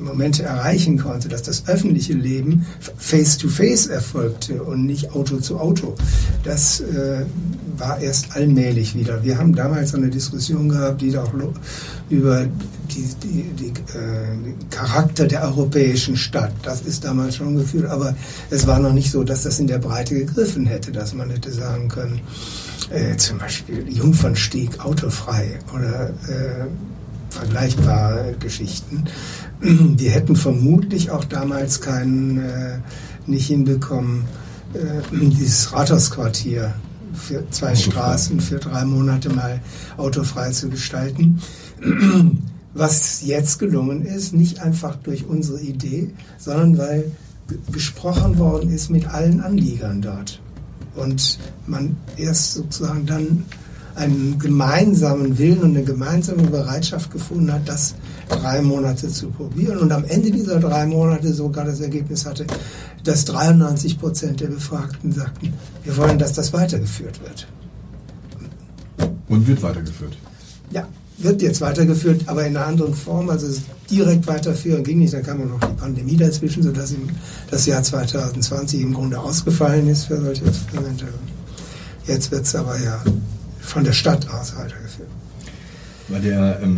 Momente 0.00 0.42
erreichen 0.42 0.98
konnte, 0.98 1.28
dass 1.28 1.42
das 1.42 1.68
öffentliche 1.68 2.14
Leben 2.14 2.66
face-to-face 2.96 3.88
-face 3.88 3.90
erfolgte 3.90 4.62
und 4.62 4.86
nicht 4.86 5.12
Auto 5.12 5.38
zu 5.38 5.58
Auto. 5.58 5.94
Das 6.44 6.80
äh, 6.80 7.24
war 7.80 7.98
erst 8.00 8.36
allmählich 8.36 8.94
wieder. 8.94 9.24
Wir 9.24 9.38
haben 9.38 9.54
damals 9.54 9.94
eine 9.94 10.10
Diskussion 10.10 10.68
gehabt, 10.68 11.00
die 11.00 11.16
auch 11.16 11.32
über 12.10 12.46
die, 12.90 13.08
die, 13.22 13.42
die, 13.54 13.68
äh, 13.68 14.36
den 14.44 14.68
Charakter 14.70 15.26
der 15.26 15.42
europäischen 15.44 16.16
Stadt, 16.16 16.52
das 16.62 16.82
ist 16.82 17.04
damals 17.04 17.36
schon 17.36 17.56
geführt, 17.56 17.86
aber 17.86 18.14
es 18.50 18.66
war 18.66 18.78
noch 18.78 18.92
nicht 18.92 19.10
so, 19.10 19.24
dass 19.24 19.44
das 19.44 19.58
in 19.58 19.66
der 19.66 19.78
Breite 19.78 20.14
gegriffen 20.14 20.66
hätte, 20.66 20.92
dass 20.92 21.14
man 21.14 21.30
hätte 21.30 21.52
sagen 21.52 21.88
können, 21.88 22.20
äh, 22.90 23.16
zum 23.16 23.38
Beispiel 23.38 23.86
Jungfernstieg 23.88 24.84
autofrei 24.84 25.58
oder 25.74 26.10
äh, 26.28 26.66
vergleichbare 27.30 28.34
Geschichten. 28.38 29.04
Wir 29.60 30.10
hätten 30.10 30.36
vermutlich 30.36 31.10
auch 31.10 31.24
damals 31.24 31.80
keinen, 31.80 32.38
äh, 32.38 32.78
nicht 33.26 33.46
hinbekommen, 33.46 34.24
äh, 34.74 35.02
dieses 35.12 35.72
Rathausquartier 35.72 36.74
für 37.14 37.48
zwei 37.50 37.74
Straßen 37.74 38.40
für 38.40 38.58
drei 38.58 38.84
Monate 38.84 39.30
mal 39.30 39.60
autofrei 39.96 40.50
zu 40.50 40.68
gestalten. 40.68 41.40
Was 42.74 43.22
jetzt 43.22 43.58
gelungen 43.58 44.04
ist, 44.04 44.32
nicht 44.32 44.60
einfach 44.60 44.96
durch 44.96 45.26
unsere 45.26 45.60
Idee, 45.60 46.10
sondern 46.38 46.78
weil 46.78 47.10
gesprochen 47.72 48.38
worden 48.38 48.70
ist 48.72 48.90
mit 48.90 49.06
allen 49.06 49.40
Anliegern 49.40 50.00
dort. 50.00 50.40
Und 50.94 51.38
man 51.66 51.96
erst 52.16 52.54
sozusagen 52.54 53.06
dann 53.06 53.44
einen 54.00 54.38
gemeinsamen 54.38 55.36
Willen 55.38 55.58
und 55.58 55.76
eine 55.76 55.84
gemeinsame 55.84 56.44
Bereitschaft 56.44 57.10
gefunden 57.10 57.52
hat, 57.52 57.68
das 57.68 57.94
drei 58.28 58.62
Monate 58.62 59.08
zu 59.08 59.28
probieren 59.28 59.78
und 59.78 59.92
am 59.92 60.04
Ende 60.04 60.30
dieser 60.30 60.58
drei 60.58 60.86
Monate 60.86 61.34
sogar 61.34 61.66
das 61.66 61.80
Ergebnis 61.80 62.24
hatte, 62.24 62.46
dass 63.04 63.26
93 63.26 63.98
Prozent 63.98 64.40
der 64.40 64.48
Befragten 64.48 65.12
sagten, 65.12 65.52
wir 65.84 65.96
wollen, 65.98 66.18
dass 66.18 66.32
das 66.32 66.52
weitergeführt 66.54 67.20
wird. 67.22 67.46
Und 69.28 69.46
wird 69.46 69.62
weitergeführt? 69.62 70.16
Ja, 70.70 70.88
wird 71.18 71.42
jetzt 71.42 71.60
weitergeführt, 71.60 72.22
aber 72.26 72.46
in 72.46 72.56
einer 72.56 72.66
anderen 72.66 72.94
Form. 72.94 73.28
Also 73.28 73.60
direkt 73.90 74.26
weiterführen 74.26 74.82
ging 74.82 74.98
nicht. 74.98 75.12
Dann 75.12 75.22
kam 75.22 75.46
noch 75.46 75.60
die 75.60 75.74
Pandemie 75.74 76.16
dazwischen, 76.16 76.62
sodass 76.62 76.94
das 77.50 77.66
Jahr 77.66 77.82
2020 77.82 78.80
im 78.80 78.94
Grunde 78.94 79.20
ausgefallen 79.20 79.88
ist 79.88 80.04
für 80.04 80.20
solche 80.20 80.46
Experimente. 80.46 81.06
Jetzt 82.06 82.30
wird 82.30 82.44
es 82.44 82.54
aber 82.54 82.78
ja 82.80 83.00
von 83.60 83.84
der 83.84 83.92
Stadt 83.92 84.28
aus 84.30 84.56
weitergeführt. 84.56 85.08
Bei 86.08 86.18
der 86.18 86.60
ähm, 86.62 86.76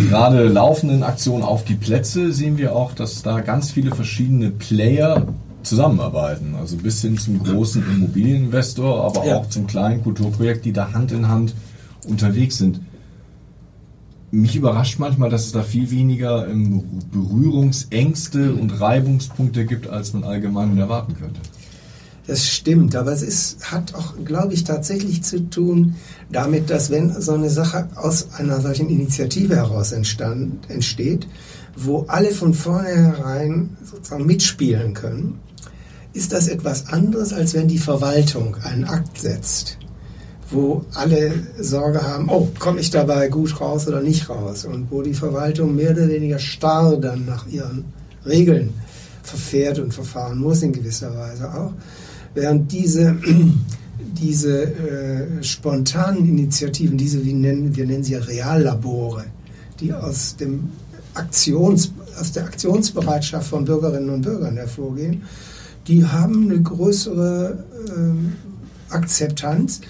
gerade 0.08 0.46
laufenden 0.46 1.02
Aktion 1.02 1.42
auf 1.42 1.64
die 1.64 1.74
Plätze 1.74 2.32
sehen 2.32 2.56
wir 2.56 2.74
auch, 2.74 2.92
dass 2.92 3.22
da 3.22 3.40
ganz 3.40 3.72
viele 3.72 3.94
verschiedene 3.94 4.50
Player 4.50 5.26
zusammenarbeiten. 5.64 6.54
Also 6.58 6.76
bis 6.76 7.00
hin 7.00 7.18
zum 7.18 7.42
großen 7.42 7.82
Immobilieninvestor, 7.82 9.04
aber 9.04 9.26
ja. 9.26 9.36
auch 9.36 9.48
zum 9.48 9.66
kleinen 9.66 10.02
Kulturprojekt, 10.02 10.64
die 10.64 10.72
da 10.72 10.92
Hand 10.92 11.10
in 11.10 11.28
Hand 11.28 11.54
unterwegs 12.06 12.58
sind. 12.58 12.80
Mich 14.30 14.56
überrascht 14.56 14.98
manchmal, 14.98 15.30
dass 15.30 15.46
es 15.46 15.52
da 15.52 15.62
viel 15.62 15.90
weniger 15.90 16.48
ähm, 16.48 16.82
Berührungsängste 17.12 18.52
und 18.52 18.80
Reibungspunkte 18.80 19.64
gibt, 19.64 19.88
als 19.88 20.12
man 20.12 20.24
allgemein 20.24 20.76
erwarten 20.76 21.14
könnte. 21.16 21.40
Das 22.26 22.48
stimmt, 22.48 22.96
aber 22.96 23.12
es 23.12 23.22
ist, 23.22 23.70
hat 23.70 23.94
auch, 23.94 24.14
glaube 24.24 24.54
ich, 24.54 24.64
tatsächlich 24.64 25.22
zu 25.22 25.50
tun 25.50 25.96
damit, 26.32 26.70
dass 26.70 26.90
wenn 26.90 27.20
so 27.20 27.32
eine 27.32 27.50
Sache 27.50 27.88
aus 27.96 28.28
einer 28.38 28.62
solchen 28.62 28.88
Initiative 28.88 29.56
heraus 29.56 29.92
entstand, 29.92 30.70
entsteht, 30.70 31.26
wo 31.76 32.04
alle 32.08 32.30
von 32.30 32.54
vornherein 32.54 33.76
sozusagen 33.84 34.24
mitspielen 34.24 34.94
können, 34.94 35.40
ist 36.14 36.32
das 36.32 36.48
etwas 36.48 36.88
anderes, 36.88 37.32
als 37.32 37.52
wenn 37.52 37.68
die 37.68 37.78
Verwaltung 37.78 38.56
einen 38.62 38.84
Akt 38.84 39.18
setzt, 39.20 39.78
wo 40.50 40.84
alle 40.94 41.32
Sorge 41.58 42.02
haben, 42.02 42.30
oh, 42.30 42.48
komme 42.58 42.80
ich 42.80 42.90
dabei 42.90 43.28
gut 43.28 43.60
raus 43.60 43.86
oder 43.86 44.00
nicht 44.00 44.30
raus? 44.30 44.64
Und 44.64 44.90
wo 44.90 45.02
die 45.02 45.14
Verwaltung 45.14 45.74
mehr 45.74 45.90
oder 45.90 46.08
weniger 46.08 46.38
starr 46.38 46.96
dann 46.96 47.26
nach 47.26 47.46
ihren 47.48 47.84
Regeln 48.24 48.72
verfährt 49.22 49.78
und 49.78 49.92
verfahren 49.92 50.38
muss 50.38 50.62
in 50.62 50.72
gewisser 50.72 51.14
Weise 51.16 51.52
auch. 51.52 51.72
Während 52.34 52.72
diese, 52.72 53.16
diese 54.20 54.62
äh, 54.62 55.42
spontanen 55.42 56.28
Initiativen, 56.28 56.96
diese, 56.96 57.24
wie 57.24 57.32
nennen, 57.32 57.76
wir 57.76 57.86
nennen 57.86 58.04
sie 58.04 58.14
Reallabore, 58.14 59.24
die 59.80 59.92
aus, 59.92 60.36
dem 60.36 60.70
Aktions, 61.14 61.92
aus 62.20 62.32
der 62.32 62.44
Aktionsbereitschaft 62.44 63.48
von 63.48 63.64
Bürgerinnen 63.64 64.10
und 64.10 64.22
Bürgern 64.22 64.56
hervorgehen, 64.56 65.22
die 65.86 66.04
haben 66.04 66.50
eine 66.50 66.62
größere 66.62 67.64
äh, 67.88 68.92
Akzeptanz 68.94 69.80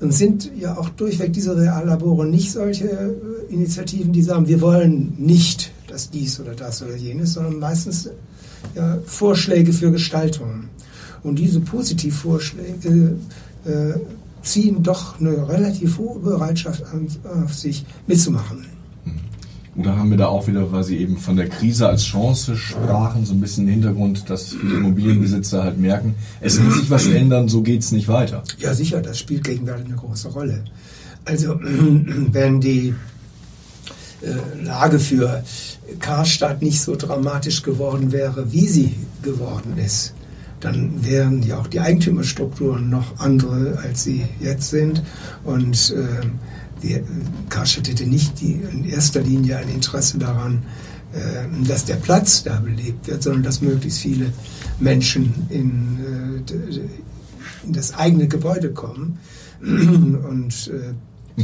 und 0.00 0.12
sind 0.12 0.52
ja 0.56 0.76
auch 0.76 0.90
durchweg 0.90 1.32
diese 1.32 1.56
Reallabore 1.56 2.26
nicht 2.26 2.52
solche 2.52 2.88
äh, 2.88 3.52
Initiativen, 3.52 4.12
die 4.12 4.22
sagen, 4.22 4.46
wir 4.46 4.60
wollen 4.60 5.14
nicht 5.18 5.72
dass 5.88 6.10
dies 6.10 6.38
oder 6.38 6.54
das 6.54 6.82
oder 6.82 6.94
jenes, 6.94 7.34
sondern 7.34 7.58
meistens 7.58 8.10
ja, 8.74 8.98
Vorschläge 9.04 9.72
für 9.72 9.90
Gestaltungen. 9.90 10.68
Und 11.22 11.38
diese 11.38 11.60
Positivvorschläge 11.60 13.16
äh, 13.64 13.92
ziehen 14.42 14.82
doch 14.82 15.20
eine 15.20 15.48
relativ 15.48 15.98
hohe 15.98 16.20
Bereitschaft 16.20 16.84
an, 16.92 17.08
auf 17.44 17.54
sich 17.54 17.84
mitzumachen. 18.06 18.66
Oder 19.76 19.96
haben 19.96 20.10
wir 20.10 20.16
da 20.16 20.26
auch 20.26 20.48
wieder, 20.48 20.72
weil 20.72 20.82
Sie 20.82 20.96
eben 20.96 21.18
von 21.18 21.36
der 21.36 21.48
Krise 21.48 21.88
als 21.88 22.02
Chance 22.02 22.56
sprachen, 22.56 23.24
so 23.24 23.32
ein 23.32 23.40
bisschen 23.40 23.66
den 23.66 23.74
Hintergrund, 23.74 24.28
dass 24.28 24.54
viele 24.54 24.78
Immobilienbesitzer 24.78 25.62
halt 25.62 25.78
merken, 25.78 26.16
es 26.40 26.58
muss 26.58 26.78
sich 26.78 26.90
was 26.90 27.06
ändern, 27.06 27.48
so 27.48 27.62
geht 27.62 27.82
es 27.82 27.92
nicht 27.92 28.08
weiter. 28.08 28.42
Ja, 28.58 28.74
sicher, 28.74 29.00
das 29.00 29.20
spielt 29.20 29.44
gegenwärtig 29.44 29.86
eine 29.86 29.94
große 29.94 30.30
Rolle. 30.30 30.64
Also, 31.24 31.60
wenn 31.62 32.60
die 32.60 32.92
äh, 34.22 34.64
Lage 34.64 34.98
für 34.98 35.44
Karstadt 36.00 36.60
nicht 36.60 36.80
so 36.80 36.96
dramatisch 36.96 37.62
geworden 37.62 38.10
wäre, 38.10 38.52
wie 38.52 38.66
sie 38.66 38.94
geworden 39.22 39.78
ist, 39.78 40.12
dann 40.60 41.04
wären 41.04 41.42
ja 41.42 41.58
auch 41.58 41.66
die 41.66 41.80
Eigentümerstrukturen 41.80 42.90
noch 42.90 43.18
andere, 43.18 43.78
als 43.78 44.04
sie 44.04 44.24
jetzt 44.40 44.70
sind. 44.70 45.02
Und 45.44 45.94
äh, 45.96 46.26
die, 46.82 47.02
Karstadt 47.48 47.88
hätte 47.88 48.06
nicht 48.06 48.40
die, 48.40 48.54
in 48.54 48.84
erster 48.84 49.20
Linie 49.20 49.58
ein 49.58 49.68
Interesse 49.68 50.18
daran, 50.18 50.62
äh, 51.12 51.66
dass 51.66 51.84
der 51.84 51.96
Platz 51.96 52.42
da 52.42 52.58
belebt 52.60 53.06
wird, 53.08 53.22
sondern 53.22 53.42
dass 53.42 53.62
möglichst 53.62 54.00
viele 54.00 54.32
Menschen 54.78 55.46
in, 55.48 55.98
äh, 56.46 57.66
in 57.66 57.72
das 57.72 57.94
eigene 57.94 58.28
Gebäude 58.28 58.72
kommen. 58.72 59.18
Und 59.60 60.70
äh, 60.72 60.94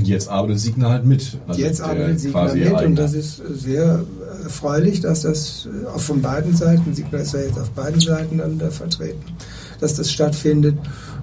Jetzt 0.02 0.28
arbeitet 0.28 0.60
Signa 0.60 0.90
halt 0.90 1.04
mit. 1.04 1.38
Also 1.46 1.60
jetzt 1.60 1.80
arbeitet 1.80 2.20
Signa 2.20 2.52
mit 2.52 2.66
Eigner. 2.66 2.86
und 2.86 2.96
das 2.96 3.14
ist 3.14 3.42
sehr 3.54 4.04
erfreulich, 4.42 5.00
dass 5.00 5.22
das 5.22 5.68
auch 5.94 6.00
von 6.00 6.20
beiden 6.20 6.54
Seiten, 6.56 6.94
Signa 6.94 7.18
ist 7.18 7.34
ja 7.34 7.40
jetzt 7.40 7.58
auf 7.58 7.70
beiden 7.70 8.00
Seiten 8.00 8.38
dann 8.38 8.58
da 8.58 8.70
vertreten, 8.70 9.22
dass 9.80 9.94
das 9.94 10.10
stattfindet. 10.10 10.76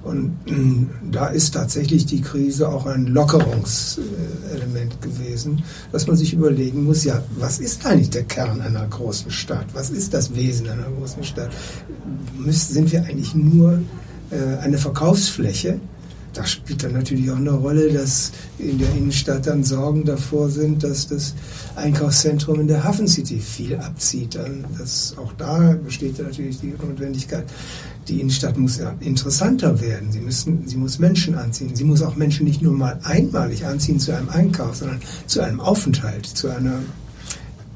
Und 0.03 0.31
äh, 0.47 1.12
da 1.12 1.27
ist 1.27 1.53
tatsächlich 1.53 2.07
die 2.07 2.21
Krise 2.21 2.69
auch 2.69 2.88
ein 2.88 3.05
Lockerungselement 3.07 4.99
gewesen, 5.01 5.63
dass 5.91 6.07
man 6.07 6.15
sich 6.15 6.34
überlegen 6.34 6.84
muss, 6.86 7.03
ja, 7.03 7.21
was 7.38 7.60
ist 7.60 7.86
eigentlich 7.86 8.10
der 8.10 8.23
Kern 8.23 8.62
einer 8.62 8.88
großen 8.88 9.29
Stadt? 9.29 9.65
Was 9.73 9.91
ist 9.91 10.13
das 10.13 10.34
Wesen 10.34 10.67
einer 10.69 10.88
großen 10.97 11.23
Stadt? 11.23 11.51
Sind 12.47 12.91
wir 12.91 13.03
eigentlich 13.03 13.36
nur 13.36 13.79
äh, 14.31 14.57
eine 14.62 14.79
Verkaufsfläche? 14.79 15.79
Da 16.33 16.45
spielt 16.45 16.83
dann 16.83 16.93
natürlich 16.93 17.29
auch 17.29 17.37
eine 17.37 17.51
Rolle, 17.51 17.91
dass 17.91 18.31
in 18.57 18.77
der 18.77 18.89
Innenstadt 18.91 19.47
dann 19.47 19.63
Sorgen 19.63 20.05
davor 20.05 20.49
sind, 20.49 20.83
dass 20.83 21.07
das 21.07 21.33
Einkaufszentrum 21.75 22.61
in 22.61 22.67
der 22.67 22.83
Hafen 22.83 23.07
City 23.07 23.39
viel 23.39 23.75
abzieht. 23.77 24.35
Dann 24.35 24.65
das, 24.77 25.15
auch 25.17 25.33
da 25.33 25.75
besteht 25.83 26.19
natürlich 26.19 26.59
die 26.59 26.73
Notwendigkeit, 26.81 27.45
die 28.07 28.21
Innenstadt 28.21 28.57
muss 28.57 28.77
ja 28.77 28.95
interessanter 28.99 29.79
werden. 29.81 30.11
Sie, 30.11 30.21
müssen, 30.21 30.67
sie 30.67 30.77
muss 30.77 30.99
Menschen 30.99 31.35
anziehen. 31.35 31.75
Sie 31.75 31.83
muss 31.83 32.01
auch 32.01 32.15
Menschen 32.15 32.45
nicht 32.45 32.61
nur 32.61 32.73
mal 32.73 32.99
einmalig 33.03 33.65
anziehen 33.65 33.99
zu 33.99 34.15
einem 34.15 34.29
Einkauf, 34.29 34.77
sondern 34.77 34.99
zu 35.27 35.41
einem 35.41 35.59
Aufenthalt, 35.59 36.25
zu 36.25 36.49
einer 36.49 36.79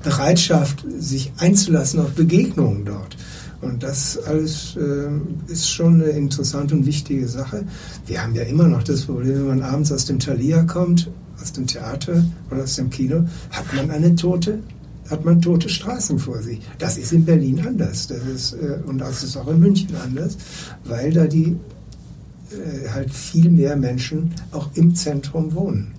Bereitschaft, 0.03 0.85
sich 0.97 1.31
einzulassen 1.37 1.99
auf 1.99 2.11
Begegnungen 2.11 2.85
dort. 2.85 3.17
Und 3.61 3.83
das 3.83 4.17
alles 4.25 4.77
äh, 4.77 5.51
ist 5.51 5.69
schon 5.69 6.01
eine 6.01 6.11
interessante 6.11 6.75
und 6.75 6.85
wichtige 6.85 7.27
Sache. 7.27 7.63
Wir 8.05 8.21
haben 8.21 8.35
ja 8.35 8.43
immer 8.43 8.67
noch 8.67 8.83
das 8.83 9.03
Problem, 9.03 9.35
wenn 9.35 9.59
man 9.59 9.61
abends 9.63 9.91
aus 9.91 10.05
dem 10.05 10.19
Thalia 10.19 10.63
kommt, 10.63 11.09
aus 11.41 11.53
dem 11.53 11.67
Theater 11.67 12.23
oder 12.51 12.63
aus 12.63 12.75
dem 12.75 12.89
Kino, 12.89 13.25
hat 13.51 13.73
man 13.73 13.89
eine 13.91 14.15
tote, 14.15 14.59
hat 15.09 15.25
man 15.25 15.41
tote 15.41 15.69
Straßen 15.69 16.19
vor 16.19 16.41
sich. 16.41 16.59
Das 16.79 16.97
ist 16.97 17.13
in 17.13 17.25
Berlin 17.25 17.65
anders. 17.65 18.07
Das 18.07 18.19
ist, 18.25 18.53
äh, 18.53 18.79
und 18.85 18.99
das 18.99 19.23
ist 19.23 19.37
auch 19.37 19.47
in 19.47 19.59
München 19.59 19.95
anders, 20.03 20.37
weil 20.83 21.11
da 21.11 21.25
die 21.25 21.55
äh, 22.51 22.89
halt 22.89 23.13
viel 23.13 23.49
mehr 23.49 23.75
Menschen 23.75 24.33
auch 24.51 24.69
im 24.75 24.95
Zentrum 24.95 25.53
wohnen. 25.53 25.91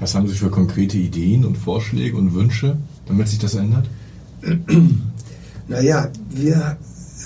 Was 0.00 0.14
haben 0.14 0.26
Sie 0.26 0.34
für 0.34 0.50
konkrete 0.50 0.98
Ideen 0.98 1.44
und 1.44 1.56
Vorschläge 1.56 2.16
und 2.16 2.34
Wünsche, 2.34 2.76
damit 3.06 3.28
sich 3.28 3.38
das 3.38 3.54
ändert? 3.54 3.88
Naja, 5.66 6.10
wir 6.28 6.76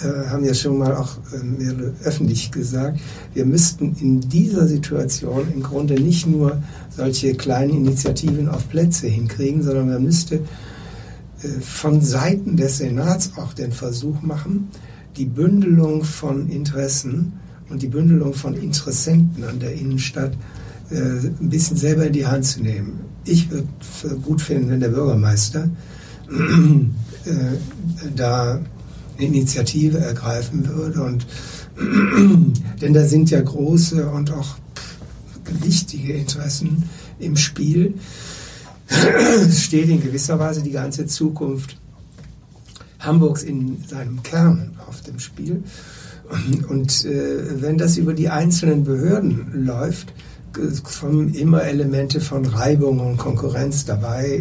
äh, 0.03 0.29
haben 0.29 0.45
ja 0.45 0.55
schon 0.55 0.79
mal 0.79 0.95
auch 0.95 1.17
äh, 1.33 2.05
öffentlich 2.05 2.53
gesagt, 2.53 3.01
wir 3.35 3.45
müssten 3.45 3.97
in 4.01 4.21
dieser 4.21 4.67
Situation 4.67 5.49
im 5.53 5.63
Grunde 5.63 5.95
nicht 5.95 6.27
nur 6.27 6.63
solche 6.97 7.35
kleinen 7.35 7.71
Initiativen 7.71 8.49
auf 8.49 8.69
Plätze 8.69 9.09
hinkriegen, 9.09 9.63
sondern 9.63 9.89
man 9.89 10.03
müsste 10.03 10.37
äh, 10.37 11.49
von 11.61 12.01
Seiten 12.01 12.57
des 12.57 12.79
Senats 12.79 13.33
auch 13.37 13.55
den 13.55 13.73
Versuch 13.73 14.23
machen, 14.23 14.69
die 15.17 15.25
Bündelung 15.25 16.05
von 16.05 16.49
Interessen 16.49 17.33
und 17.69 17.83
die 17.83 17.89
Bündelung 17.89 18.35
von 18.35 18.55
Interessenten 18.55 19.43
an 19.43 19.59
der 19.59 19.73
Innenstadt 19.73 20.33
äh, 20.91 20.95
ein 20.95 21.49
bisschen 21.49 21.77
selber 21.77 22.07
in 22.07 22.13
die 22.13 22.27
Hand 22.27 22.45
zu 22.45 22.63
nehmen. 22.63 23.01
Ich 23.25 23.51
würde 23.51 23.67
gut 24.23 24.41
finden, 24.41 24.71
wenn 24.71 24.81
der 24.81 24.89
Bürgermeister 24.89 25.69
da 28.15 28.61
Initiative 29.19 29.99
ergreifen 29.99 30.67
würde. 30.69 31.03
Und, 31.03 31.27
denn 32.81 32.93
da 32.93 33.05
sind 33.05 33.31
ja 33.31 33.41
große 33.41 34.09
und 34.09 34.33
auch 34.33 34.57
wichtige 35.63 36.13
Interessen 36.13 36.85
im 37.19 37.37
Spiel. 37.37 37.95
Es 38.89 39.63
steht 39.63 39.89
in 39.89 40.03
gewisser 40.03 40.39
Weise 40.39 40.63
die 40.63 40.71
ganze 40.71 41.07
Zukunft 41.07 41.77
Hamburgs 43.01 43.43
in 43.43 43.83
seinem 43.87 44.23
Kern 44.23 44.77
auf 44.89 45.03
dem 45.03 45.19
Spiel. 45.19 45.63
Und 46.69 47.05
äh, 47.05 47.63
wenn 47.63 47.79
das 47.79 47.97
über 47.97 48.13
die 48.13 48.29
einzelnen 48.29 48.85
Behörden 48.85 49.65
läuft, 49.65 50.13
kommen 50.83 51.35
immer 51.35 51.63
Elemente 51.63 52.21
von 52.21 52.45
Reibung 52.45 53.01
und 53.01 53.17
Konkurrenz 53.17 53.85
dabei, 53.85 54.41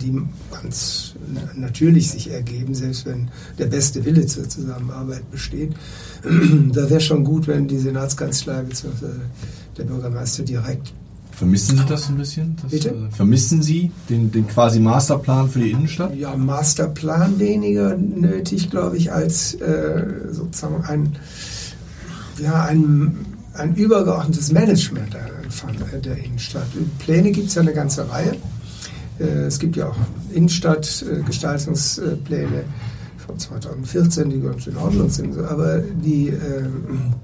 die 0.00 0.20
ganz 0.50 1.13
natürlich 1.54 2.10
sich 2.10 2.30
ergeben, 2.30 2.74
selbst 2.74 3.06
wenn 3.06 3.28
der 3.58 3.66
beste 3.66 4.04
Wille 4.04 4.26
zur 4.26 4.48
Zusammenarbeit 4.48 5.30
besteht. 5.30 5.72
da 6.72 6.88
wäre 6.90 7.00
schon 7.00 7.24
gut, 7.24 7.46
wenn 7.46 7.68
die 7.68 7.78
Senatskanzlei 7.78 8.62
bzw. 8.62 9.06
der 9.76 9.84
Bürgermeister 9.84 10.42
direkt 10.42 10.92
Vermissen 11.34 11.76
Sie 11.78 11.84
das 11.88 12.08
ein 12.08 12.16
bisschen? 12.16 12.56
Das, 12.62 12.70
Bitte? 12.70 12.90
Äh, 12.90 13.10
vermissen 13.10 13.60
Sie 13.60 13.90
den, 14.08 14.30
den 14.30 14.46
quasi 14.46 14.78
Masterplan 14.78 15.48
für 15.48 15.58
die 15.58 15.72
Innenstadt? 15.72 16.14
Ja, 16.16 16.36
Masterplan 16.36 17.40
weniger 17.40 17.96
nötig, 17.96 18.70
glaube 18.70 18.96
ich, 18.96 19.12
als 19.12 19.54
äh, 19.54 20.04
sozusagen 20.30 20.84
ein, 20.84 21.16
ja, 22.40 22.64
ein, 22.64 23.26
ein 23.54 23.74
übergeordnetes 23.74 24.52
Management 24.52 25.16
von 25.48 25.70
der 26.02 26.16
Innenstadt. 26.18 26.68
Pläne 27.00 27.32
gibt 27.32 27.48
es 27.48 27.54
ja 27.54 27.62
eine 27.62 27.72
ganze 27.72 28.08
Reihe. 28.08 28.36
Äh, 29.18 29.46
es 29.46 29.58
gibt 29.58 29.76
ja 29.76 29.88
auch 29.88 29.96
Innenstadtgestaltungspläne 30.32 32.64
von 33.26 33.38
2014, 33.38 34.30
die 34.30 34.40
ganz 34.40 34.66
in 34.66 34.76
Ordnung 34.76 35.10
sind. 35.10 35.38
Aber 35.38 35.78
die 35.78 36.28
ähm, 36.28 37.14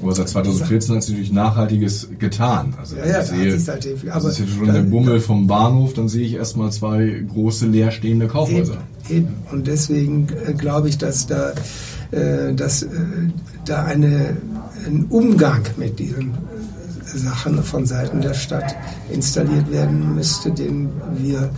aber 0.00 0.14
seit 0.14 0.28
2014 0.28 0.94
hat 0.94 1.02
sich 1.02 1.12
natürlich 1.12 1.32
Nachhaltiges 1.32 2.08
getan. 2.18 2.74
Also 2.78 2.96
ja, 2.96 3.06
ja, 3.06 3.20
ich 3.20 3.26
sehe, 3.26 3.58
seitdem 3.58 3.98
viel. 3.98 4.10
Aber 4.10 4.22
das 4.22 4.34
ist 4.34 4.40
jetzt 4.40 4.56
schon 4.56 4.66
dann, 4.66 4.74
der 4.74 4.82
Bummel 4.82 5.20
vom 5.20 5.46
Bahnhof, 5.46 5.94
dann 5.94 6.08
sehe 6.08 6.24
ich 6.24 6.34
erstmal 6.34 6.70
zwei 6.70 7.24
große 7.32 7.66
leerstehende 7.66 8.28
Kaufhäuser. 8.28 8.78
Eben, 9.08 9.16
eben. 9.16 9.28
Und 9.50 9.66
deswegen 9.66 10.28
äh, 10.46 10.52
glaube 10.52 10.88
ich, 10.88 10.98
dass 10.98 11.26
da, 11.26 11.52
äh, 12.12 12.54
dass, 12.54 12.84
äh, 12.84 12.88
da 13.64 13.84
eine, 13.84 14.36
ein 14.86 15.06
Umgang 15.08 15.62
mit 15.76 15.98
diesen 15.98 16.32
Sachen 17.14 17.62
von 17.62 17.86
Seiten 17.86 18.20
der 18.20 18.34
Stadt 18.34 18.74
installiert 19.10 19.70
werden 19.70 20.14
müsste, 20.14 20.50
den 20.50 20.90
wir 21.16 21.50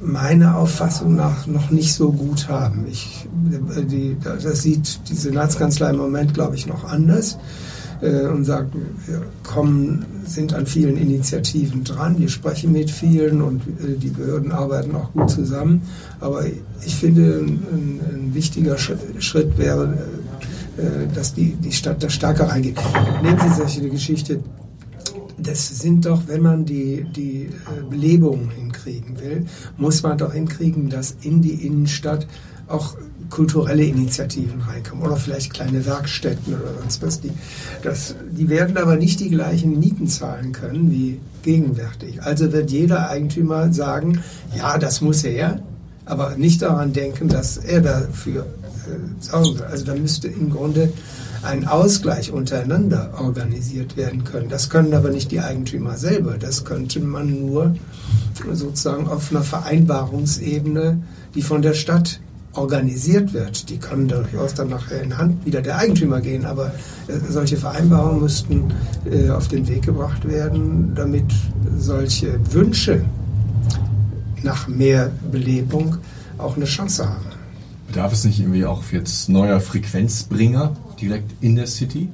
meiner 0.00 0.58
Auffassung 0.58 1.16
nach 1.16 1.46
noch 1.46 1.70
nicht 1.70 1.94
so 1.94 2.12
gut 2.12 2.48
haben. 2.48 2.86
Ich, 2.90 3.26
die, 3.90 4.16
das 4.22 4.62
sieht 4.62 5.08
die 5.08 5.14
Senatskanzlei 5.14 5.90
im 5.90 5.96
Moment, 5.96 6.34
glaube 6.34 6.56
ich, 6.56 6.66
noch 6.66 6.84
anders. 6.84 7.38
äh, 8.04 8.26
und 8.26 8.44
sagt, 8.44 8.74
wir 9.06 9.22
kommen, 9.42 10.04
sind 10.26 10.54
an 10.54 10.66
vielen 10.66 10.96
Initiativen 10.96 11.84
dran, 11.84 12.18
wir 12.18 12.28
sprechen 12.28 12.72
mit 12.72 12.90
vielen 12.90 13.42
und 13.42 13.62
äh, 13.62 13.96
die 13.96 14.08
Behörden 14.08 14.52
arbeiten 14.52 14.94
auch 14.94 15.12
gut 15.12 15.30
zusammen. 15.30 15.82
Aber 16.20 16.44
ich 16.46 16.94
finde, 16.94 17.40
ein, 17.40 18.00
ein 18.12 18.30
wichtiger 18.34 18.76
Schritt 18.78 19.58
wäre, 19.58 19.84
äh, 19.84 20.23
dass 21.14 21.34
die, 21.34 21.54
die 21.54 21.72
Stadt 21.72 22.02
da 22.02 22.10
stärker 22.10 22.48
reingeht. 22.48 22.76
Nehmen 23.22 23.38
Sie 23.38 23.54
solche 23.54 23.88
Geschichte 23.88 24.40
das 25.36 25.80
sind 25.80 26.06
doch, 26.06 26.22
wenn 26.26 26.42
man 26.42 26.64
die, 26.64 27.04
die 27.04 27.50
Belebung 27.90 28.50
hinkriegen 28.50 29.18
will, 29.20 29.46
muss 29.76 30.02
man 30.02 30.18
doch 30.18 30.32
hinkriegen, 30.32 30.88
dass 30.88 31.16
in 31.22 31.42
die 31.42 31.66
Innenstadt 31.66 32.26
auch 32.68 32.96
kulturelle 33.30 33.84
Initiativen 33.84 34.60
reinkommen 34.60 35.04
oder 35.04 35.16
vielleicht 35.16 35.52
kleine 35.52 35.84
Werkstätten 35.84 36.54
oder 36.54 36.74
sonst 36.80 37.02
was. 37.02 37.20
Die, 37.20 37.30
das, 37.82 38.14
die 38.30 38.48
werden 38.48 38.76
aber 38.76 38.96
nicht 38.96 39.20
die 39.20 39.30
gleichen 39.30 39.78
Mieten 39.78 40.06
zahlen 40.06 40.52
können 40.52 40.90
wie 40.90 41.20
gegenwärtig. 41.42 42.22
Also 42.22 42.52
wird 42.52 42.70
jeder 42.70 43.10
Eigentümer 43.10 43.72
sagen, 43.72 44.20
ja, 44.56 44.78
das 44.78 45.00
muss 45.00 45.24
er, 45.24 45.60
aber 46.06 46.36
nicht 46.36 46.62
daran 46.62 46.92
denken, 46.92 47.28
dass 47.28 47.56
er 47.56 47.80
dafür 47.80 48.42
äh, 48.42 48.63
sorgen. 49.20 49.60
Also 49.62 49.84
da 49.84 49.94
müsste 49.94 50.28
im 50.28 50.50
Grunde 50.50 50.92
ein 51.42 51.66
Ausgleich 51.66 52.32
untereinander 52.32 53.12
organisiert 53.20 53.96
werden 53.96 54.24
können. 54.24 54.48
Das 54.48 54.70
können 54.70 54.94
aber 54.94 55.10
nicht 55.10 55.30
die 55.30 55.40
Eigentümer 55.40 55.96
selber. 55.96 56.36
Das 56.38 56.64
könnte 56.64 57.00
man 57.00 57.46
nur 57.46 57.76
sozusagen 58.52 59.08
auf 59.08 59.30
einer 59.30 59.42
Vereinbarungsebene, 59.42 61.02
die 61.34 61.42
von 61.42 61.62
der 61.62 61.74
Stadt 61.74 62.20
organisiert 62.56 63.32
wird, 63.32 63.68
die 63.68 63.78
können 63.78 64.08
durchaus 64.08 64.54
dann 64.54 64.68
nachher 64.68 65.02
in 65.02 65.18
Hand 65.18 65.44
wieder 65.44 65.60
der 65.60 65.76
Eigentümer 65.78 66.20
gehen, 66.20 66.44
aber 66.44 66.72
äh, 67.08 67.18
solche 67.28 67.56
Vereinbarungen 67.56 68.20
müssten 68.20 68.72
äh, 69.10 69.30
auf 69.30 69.48
den 69.48 69.66
Weg 69.68 69.82
gebracht 69.82 70.26
werden, 70.26 70.92
damit 70.94 71.24
solche 71.78 72.38
Wünsche 72.52 73.04
nach 74.42 74.68
mehr 74.68 75.10
Belebung 75.32 75.96
auch 76.38 76.56
eine 76.56 76.66
Chance 76.66 77.08
haben. 77.08 77.33
Bedarf 77.94 78.12
es 78.12 78.24
nicht 78.24 78.40
irgendwie 78.40 78.64
auch 78.64 78.82
jetzt 78.90 79.28
neuer 79.28 79.60
Frequenzbringer 79.60 80.76
direkt 81.00 81.30
in 81.40 81.54
der 81.54 81.68
City? 81.68 82.08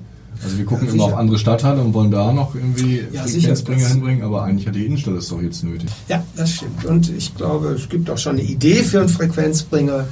Also 0.45 0.59
wir 0.59 0.67
gucken 0.67 0.89
ja, 0.89 0.93
immer 0.93 1.05
auf 1.05 1.15
andere 1.15 1.39
Stadtteile 1.39 1.81
und 1.81 1.95
wollen 1.95 2.11
da 2.11 2.35
noch 2.35 2.55
irgendwie 2.55 3.03
ja, 3.11 3.23
Frequenzbringer 3.23 3.89
hinbringen, 3.89 4.23
aber 4.23 4.43
eigentlich 4.43 4.67
hat 4.67 4.75
die 4.75 4.85
Innenstadt 4.85 5.15
es 5.15 5.29
doch 5.29 5.41
jetzt 5.41 5.65
nötig. 5.65 5.89
Ja, 6.09 6.23
das 6.37 6.51
stimmt. 6.53 6.85
Und 6.85 7.09
ich 7.09 7.35
glaube, 7.35 7.69
es 7.69 7.89
gibt 7.89 8.11
auch 8.11 8.19
schon 8.19 8.33
eine 8.33 8.43
Idee 8.43 8.83
für 8.83 9.01
einen 9.01 9.09
Frequenzbringer. 9.09 10.07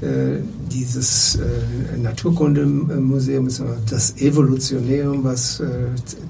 Äh, 0.00 0.38
dieses 0.72 1.34
äh, 1.36 1.98
Naturkundemuseum, 1.98 3.46
das 3.90 4.16
Evolutionärum, 4.16 5.24
was 5.24 5.60
äh, 5.60 5.66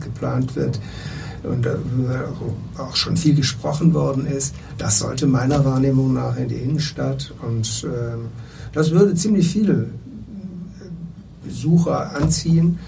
geplant 0.03 0.57
wird 0.57 0.81
und 1.45 1.69
auch 2.77 2.97
schon 2.97 3.17
viel 3.17 3.37
gesprochen 3.37 3.95
worden 3.95 4.27
ist, 4.27 4.55
das 4.79 4.99
sollte 4.99 5.29
meiner 5.29 5.65
Wahrnehmung 5.65 6.13
nach 6.13 6.37
in 6.37 6.49
die 6.49 6.57
Innenstadt 6.57 7.33
und 7.47 7.87
ähm, 7.87 8.27
das 8.73 8.91
würde 8.91 9.15
ziemlich 9.15 9.49
viele 9.49 9.89
Besucher 11.45 12.15
anziehen 12.17 12.79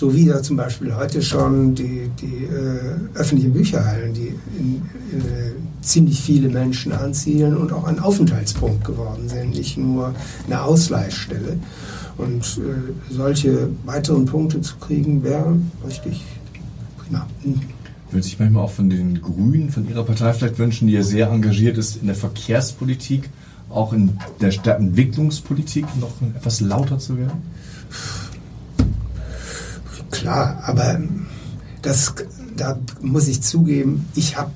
so 0.00 0.14
wie 0.14 0.24
da 0.24 0.42
zum 0.42 0.56
Beispiel 0.56 0.94
heute 0.94 1.20
schon 1.20 1.74
die, 1.74 2.10
die 2.20 2.44
äh, 2.44 3.18
öffentlichen 3.18 3.52
Bücherhallen, 3.52 4.14
die 4.14 4.34
in, 4.58 4.82
in, 5.12 5.20
äh, 5.20 5.52
ziemlich 5.82 6.20
viele 6.20 6.48
Menschen 6.48 6.92
anziehen 6.92 7.54
und 7.54 7.70
auch 7.72 7.84
ein 7.84 7.98
Aufenthaltspunkt 7.98 8.84
geworden 8.84 9.28
sind, 9.28 9.50
nicht 9.50 9.76
nur 9.76 10.14
eine 10.46 10.62
Ausleihstelle. 10.62 11.58
Und 12.16 12.42
äh, 12.58 13.12
solche 13.12 13.68
weiteren 13.84 14.24
Punkte 14.24 14.62
zu 14.62 14.76
kriegen, 14.76 15.22
wäre 15.22 15.58
richtig 15.86 16.22
prima. 16.96 17.26
Hm. 17.42 17.60
Würde 18.10 18.24
sich 18.24 18.38
manchmal 18.38 18.64
auch 18.64 18.72
von 18.72 18.88
den 18.88 19.20
Grünen, 19.20 19.68
von 19.70 19.88
Ihrer 19.88 20.04
Partei 20.04 20.32
vielleicht 20.32 20.58
wünschen, 20.58 20.88
die 20.88 20.94
ja 20.94 21.02
sehr 21.02 21.28
engagiert 21.28 21.76
ist 21.76 21.96
in 21.96 22.06
der 22.06 22.16
Verkehrspolitik, 22.16 23.28
auch 23.70 23.92
in 23.92 24.18
der 24.40 24.50
Stadtentwicklungspolitik 24.50 25.86
noch 26.00 26.12
etwas 26.36 26.60
lauter 26.60 26.98
zu 26.98 27.16
werden? 27.18 27.42
Klar, 30.10 30.62
aber 30.66 31.00
das, 31.82 32.14
da 32.56 32.78
muss 33.00 33.28
ich 33.28 33.42
zugeben, 33.42 34.06
ich 34.14 34.36
habe 34.36 34.52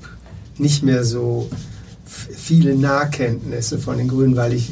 nicht 0.57 0.83
mehr 0.83 1.03
so 1.03 1.49
viele 2.05 2.75
Nahkenntnisse 2.75 3.79
von 3.79 3.97
den 3.97 4.07
Grünen, 4.07 4.35
weil 4.35 4.53
ich 4.53 4.71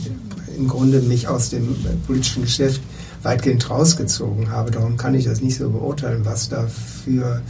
im 0.58 0.68
Grunde 0.68 1.02
mich 1.02 1.28
aus 1.28 1.50
dem 1.50 1.76
politischen 2.06 2.44
Geschäft 2.44 2.82
weitgehend 3.24 3.70
rausgezogen 3.70 4.52
habe. 4.52 4.72
Darum 4.72 4.98
kann 4.98 5.16
ich 5.16 5.26
das 5.26 5.42
nicht 5.42 5.58
so 5.58 5.70
beurteilen, 5.70 6.26
was 6.26 6.50
da 6.50 6.68
für 6.68 7.42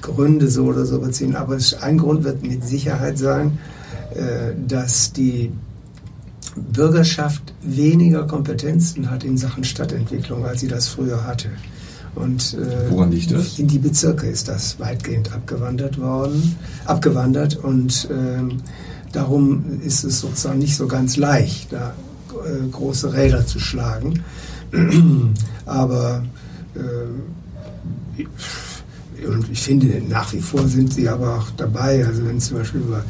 Gründe 0.00 0.48
so 0.48 0.64
oder 0.64 0.86
so 0.86 1.00
beziehen. 1.00 1.36
Aber 1.36 1.58
ein 1.80 1.98
Grund 1.98 2.24
wird 2.24 2.42
mit 2.42 2.64
Sicherheit 2.64 3.18
sein, 3.18 3.58
äh, 4.14 4.54
dass 4.66 5.12
die 5.12 5.52
Bürgerschaft 6.56 7.54
weniger 7.62 8.26
Kompetenzen 8.26 9.10
hat 9.10 9.24
in 9.24 9.36
Sachen 9.36 9.64
Stadtentwicklung, 9.64 10.44
als 10.44 10.60
sie 10.60 10.68
das 10.68 10.88
früher 10.88 11.24
hatte. 11.26 11.50
Und 12.14 12.54
äh, 12.54 12.90
Woran 12.90 13.10
liegt 13.10 13.32
das? 13.32 13.58
In 13.58 13.66
die 13.66 13.78
Bezirke 13.78 14.26
ist 14.26 14.48
das 14.48 14.78
weitgehend 14.78 15.32
abgewandert 15.32 15.98
worden, 15.98 16.56
abgewandert 16.84 17.56
und 17.56 18.08
äh, 18.10 18.54
darum 19.12 19.80
ist 19.84 20.04
es 20.04 20.20
sozusagen 20.20 20.60
nicht 20.60 20.76
so 20.76 20.86
ganz 20.86 21.16
leicht, 21.16 21.72
da 21.72 21.92
äh, 22.30 22.68
große 22.70 23.12
Räder 23.12 23.46
zu 23.46 23.58
schlagen. 23.58 24.22
aber 25.66 26.24
äh, 26.76 26.80
und 29.26 29.50
ich 29.50 29.62
finde, 29.62 30.02
nach 30.08 30.32
wie 30.32 30.40
vor 30.40 30.68
sind 30.68 30.92
sie 30.92 31.08
aber 31.08 31.38
auch 31.38 31.50
dabei. 31.56 32.04
Also 32.06 32.26
wenn 32.26 32.40
zum 32.40 32.58
Beispiel 32.58 32.80
über 32.80 33.02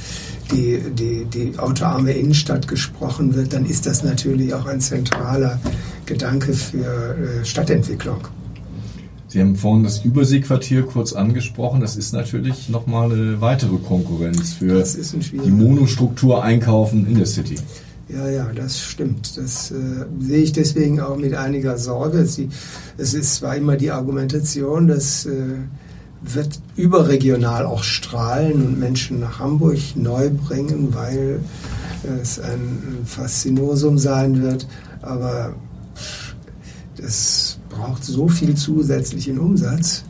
die, 0.55 0.81
die, 0.91 1.25
die 1.25 1.59
autoarme 1.59 2.13
Innenstadt 2.13 2.69
gesprochen 2.69 3.35
wird, 3.35 3.53
dann 3.53 3.67
ist 3.67 3.87
das 3.87 4.05
natürlich 4.05 4.55
auch 4.55 4.67
ein 4.67 4.81
zentraler 4.81 5.61
Gedanke 6.07 6.53
für 6.53 7.17
äh, 7.17 7.45
Stadtentwicklung. 7.45 8.29
Sie 9.29 9.41
haben 9.41 9.57
vorhin 9.57 9.83
das 9.83 10.05
Überseequartier 10.05 10.83
kurz 10.83 11.13
angesprochen. 11.13 11.81
Das 11.81 11.97
ist 11.97 12.13
natürlich 12.13 12.69
nochmal 12.69 13.11
eine 13.11 13.41
weitere 13.41 13.79
Konkurrenz 13.79 14.53
für 14.53 14.85
die 14.85 15.51
Monostruktur 15.51 16.45
Einkaufen 16.45 17.05
in 17.09 17.17
der 17.17 17.27
City. 17.27 17.57
Ja, 18.09 18.29
ja, 18.29 18.51
das 18.55 18.81
stimmt. 18.81 19.37
Das 19.37 19.73
äh, 19.73 19.75
sehe 20.21 20.43
ich 20.43 20.53
deswegen 20.53 21.01
auch 21.01 21.17
mit 21.17 21.35
einiger 21.35 21.79
Sorge. 21.79 22.19
Es, 22.19 22.39
es 22.97 23.15
ist 23.15 23.35
zwar 23.35 23.57
immer 23.57 23.77
die 23.77 23.91
Argumentation, 23.91 24.87
das 24.87 25.27
äh, 25.27 25.33
wird 26.25 26.61
überregional 26.77 27.67
auch 27.67 27.83
strahlen 27.83 28.67
und 28.67 28.81
Menschen 28.81 29.21
nach 29.21 29.39
Hamburg 29.39 29.79
neu 29.95 30.31
bringen, 30.31 30.95
weil 30.95 31.41
es 32.23 32.39
ein 32.39 32.99
Faszinosum 33.05 33.99
sein 33.99 34.43
wird. 34.43 34.67
Aber 35.03 35.55
das 36.97 37.59
braucht 37.69 38.05
so 38.05 38.29
viel 38.29 38.55
zusätzlichen 38.55 39.39
Umsatz, 39.39 40.05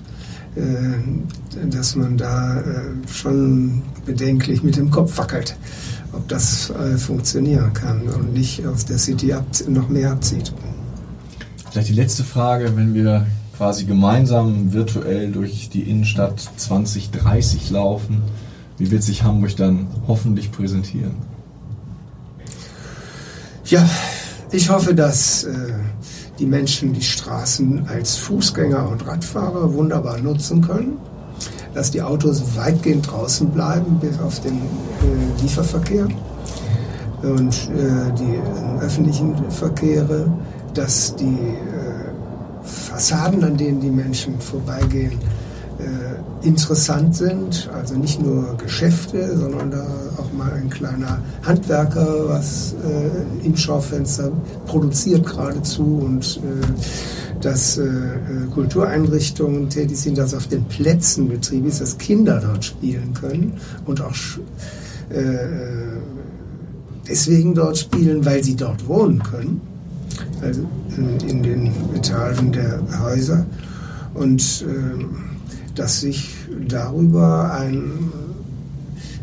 äh, 0.57 1.67
dass 1.69 1.97
man 1.97 2.17
da 2.17 2.61
äh, 2.61 2.65
schon 3.13 3.83
bedenklich 4.07 4.63
mit 4.63 4.77
dem 4.77 4.91
Kopf 4.91 5.19
wackelt, 5.19 5.57
ob 6.13 6.29
das 6.29 6.71
äh, 6.71 6.97
funktionieren 6.97 7.73
kann 7.73 8.03
und 8.03 8.33
nicht 8.33 8.65
aus 8.67 8.85
der 8.85 8.99
City 8.99 9.35
noch 9.69 9.89
mehr 9.89 10.13
abzieht. 10.13 10.53
Vielleicht 11.71 11.89
die 11.89 11.95
letzte 11.95 12.23
Frage, 12.23 12.77
wenn 12.77 12.95
wir 12.95 13.27
quasi 13.57 13.85
gemeinsam 13.85 14.73
virtuell 14.73 15.31
durch 15.31 15.69
die 15.71 15.83
Innenstadt 15.83 16.41
2030 16.57 17.71
laufen, 17.71 18.23
wie 18.79 18.91
wird 18.91 19.03
sich 19.03 19.23
Hamburg 19.23 19.57
dann 19.57 19.87
hoffentlich 20.09 20.51
präsentieren? 20.51 21.15
Ja, 23.65 23.89
ich 24.51 24.69
hoffe, 24.69 24.95
dass 24.95 25.47
die 26.39 26.47
Menschen 26.47 26.93
die 26.93 27.03
Straßen 27.03 27.87
als 27.89 28.17
Fußgänger 28.17 28.89
und 28.89 29.07
Radfahrer 29.07 29.73
wunderbar 29.73 30.19
nutzen 30.19 30.63
können, 30.63 30.99
dass 31.75 31.91
die 31.91 32.03
Autos 32.03 32.57
weitgehend 32.57 33.11
draußen 33.11 33.49
bleiben, 33.51 33.99
bis 34.01 34.19
auf 34.21 34.41
den 34.41 34.55
äh, 34.55 35.43
Lieferverkehr 35.43 36.07
und 37.23 37.55
äh, 37.55 38.13
die 38.19 38.37
äh, 38.37 38.85
öffentlichen 38.85 39.51
Verkehre, 39.51 40.31
dass 40.75 41.17
die 41.17 41.25
äh, 41.25 41.84
Fassaden, 42.65 43.45
an 43.45 43.57
denen 43.57 43.81
die 43.81 43.91
Menschen 43.91 44.41
vorbeigehen, 44.41 45.19
äh, 45.79 46.47
interessant 46.47 47.17
sind, 47.17 47.69
also 47.75 47.97
nicht 47.97 48.23
nur 48.23 48.57
Geschäfte, 48.57 49.37
sondern 49.37 49.71
da 49.71 49.87
auch 50.19 50.33
mal 50.33 50.53
ein 50.53 50.71
kleiner 50.71 51.19
Handwerker, 51.43 52.29
was 52.29 52.75
äh, 52.85 53.47
im 53.47 53.57
Schaufenster 53.57 54.31
produziert 54.67 55.27
geradezu 55.27 56.01
und 56.05 56.37
äh, 56.39 57.41
dass 57.41 57.77
äh, 57.77 57.91
Kultureinrichtungen 58.53 59.69
tätig 59.69 59.99
sind, 59.99 60.17
dass 60.17 60.33
auf 60.35 60.47
den 60.47 60.65
Plätzen 60.65 61.29
betrieben 61.29 61.67
ist, 61.67 61.81
dass 61.81 61.99
Kinder 61.99 62.41
dort 62.41 62.65
spielen 62.65 63.13
können 63.13 63.55
und 63.85 64.01
auch 64.01 64.15
äh, 65.11 65.99
deswegen 67.09 67.55
dort 67.55 67.79
spielen, 67.79 68.25
weil 68.25 68.43
sie 68.43 68.57
dort 68.57 68.87
wohnen 68.87 69.23
können, 69.23 69.61
also 70.45 70.69
in, 70.97 71.29
in 71.29 71.43
den 71.43 71.73
Etagen 71.95 72.53
der 72.53 72.81
Häuser 73.01 73.47
und 74.15 74.65
äh, 74.69 75.05
dass 75.75 76.01
sich 76.01 76.35
darüber 76.69 77.53
ein, 77.53 78.13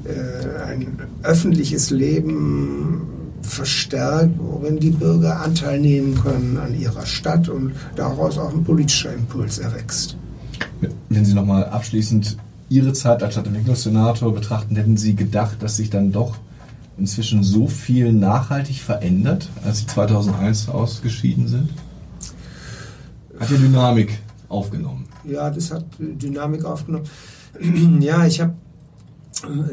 äh, 0.04 0.64
ein 0.64 0.88
öffentliches 1.24 1.92
Leben 1.92 3.02
verstärkt, 3.42 4.32
worin 4.38 4.80
die 4.80 4.92
Bürger 4.92 5.42
Anteil 5.42 5.80
nehmen 5.80 6.16
können 6.16 6.58
an 6.58 6.80
ihrer 6.80 7.06
Stadt 7.06 7.50
und 7.50 7.74
daraus 7.96 8.38
auch 8.38 8.54
ein 8.54 8.64
politischer 8.64 9.14
Impuls 9.14 9.60
erwächst. 9.60 10.16
Wenn 11.10 11.26
Sie 11.26 11.34
nochmal 11.34 11.66
abschließend 11.66 12.38
Ihre 12.70 12.94
Zeit 12.94 13.22
als 13.24 13.34
Stadtentwicklungssenator 13.34 14.34
betrachten, 14.34 14.76
hätten 14.76 14.98
Sie 14.98 15.16
gedacht, 15.16 15.62
dass 15.62 15.76
sich 15.78 15.90
dann 15.90 16.12
doch 16.12 16.38
inzwischen 17.02 17.44
so 17.44 17.68
viel 17.68 18.14
nachhaltig 18.14 18.80
verändert, 18.80 19.50
als 19.66 19.80
Sie 19.80 19.88
2001 19.88 20.70
ausgeschieden 20.70 21.48
sind? 21.48 21.70
Hat 23.40 23.50
die 23.50 23.58
Dynamik 23.58 24.20
aufgenommen? 24.50 25.06
Ja, 25.26 25.50
das 25.50 25.72
hat 25.72 25.86
Dynamik 26.00 26.64
aufgenommen. 26.64 27.06
Ja, 28.00 28.26
ich 28.26 28.40
habe 28.40 28.54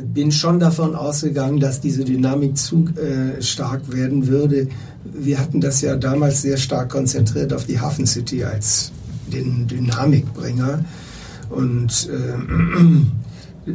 bin 0.02 0.32
schon 0.32 0.58
davon 0.60 0.94
ausgegangen, 0.94 1.60
dass 1.60 1.80
diese 1.80 2.04
Dynamik 2.04 2.56
zu 2.56 2.88
äh, 2.96 3.42
stark 3.42 3.92
werden 3.92 4.26
würde. 4.26 4.68
Wir 5.04 5.38
hatten 5.38 5.60
das 5.60 5.82
ja 5.82 5.96
damals 5.96 6.42
sehr 6.42 6.56
stark 6.56 6.90
konzentriert 6.90 7.52
auf 7.52 7.66
die 7.66 7.78
Hafen 7.78 8.06
City 8.06 8.44
als 8.44 8.92
den 9.30 9.66
Dynamikbringer 9.66 10.84
und 11.50 12.08
äh, 13.66 13.70
äh, 13.70 13.74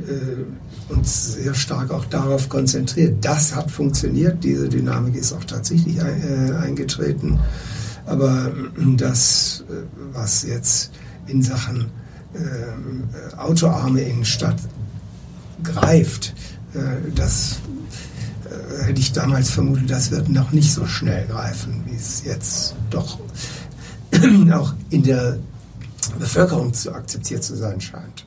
uns 0.94 1.34
sehr 1.34 1.54
stark 1.54 1.92
auch 1.92 2.06
darauf 2.06 2.50
konzentriert. 2.50 3.24
Das 3.24 3.56
hat 3.56 3.72
funktioniert, 3.72 4.44
diese 4.44 4.70
Dynamik 4.70 5.16
ist 5.16 5.34
auch 5.34 5.44
tatsächlich 5.44 5.98
äh, 5.98 6.54
eingetreten. 6.62 7.40
Aber 8.06 8.52
das, 8.98 9.64
äh, 9.70 9.74
was 10.14 10.44
jetzt 10.44 10.92
in 11.28 11.42
Sachen 11.42 11.92
äh, 12.34 13.36
autoarme 13.38 14.02
Innenstadt 14.02 14.58
greift, 15.64 16.34
äh, 16.74 16.80
das 17.16 17.60
äh, 18.46 18.84
hätte 18.86 19.00
ich 19.00 19.14
damals 19.14 19.52
vermutet, 19.52 19.90
das 19.90 20.12
wird 20.12 20.30
noch 20.30 20.52
nicht 20.52 20.74
so 20.74 20.86
schnell 20.86 21.28
greifen, 21.28 21.84
wie 21.86 21.96
es 21.96 22.24
jetzt 22.26 22.76
doch 22.90 23.20
auch 24.52 24.74
in 24.90 25.04
der 25.04 25.38
Bevölkerung 26.20 26.74
zu 26.74 26.94
akzeptiert 26.94 27.44
zu 27.44 27.56
sein 27.56 27.80
scheint. 27.80 28.26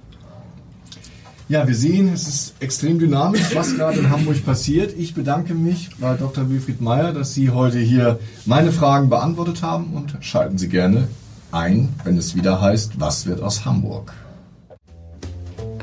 Ja, 1.49 1.69
wir 1.69 1.77
sehen, 1.77 2.13
es 2.13 2.27
ist 2.27 2.55
extrem 2.59 2.99
dynamisch, 2.99 3.55
was 3.55 3.77
gerade 3.77 4.01
in 4.01 4.11
Hamburg 4.11 4.45
passiert. 4.45 4.93
Ich 4.99 5.15
bedanke 5.15 5.55
mich 5.55 5.91
bei 6.01 6.15
Dr. 6.15 6.51
Wilfried 6.51 6.81
Meyer, 6.81 7.13
dass 7.13 7.35
Sie 7.35 7.51
heute 7.51 7.79
hier 7.79 8.19
meine 8.47 8.73
Fragen 8.73 9.09
beantwortet 9.09 9.63
haben 9.63 9.95
und 9.95 10.17
schalten 10.23 10.59
Sie 10.59 10.69
gerne 10.69 11.07
ein, 11.53 11.91
wenn 12.03 12.19
es 12.19 12.35
wieder 12.35 12.61
heißt, 12.61 12.99
was 12.99 13.27
wird 13.27 13.41
aus 13.43 13.65
Hamburg? 13.65 14.13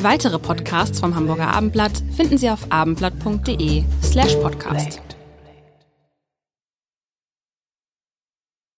Weitere 0.02 0.38
Podcasts 0.38 1.00
vom 1.00 1.16
Hamburger 1.16 1.48
Abendblatt 1.48 2.04
finden 2.14 2.38
Sie 2.38 2.50
auf 2.50 2.70
abendblatt.de 2.70 3.84
slash 4.04 4.36
podcast. 4.36 5.00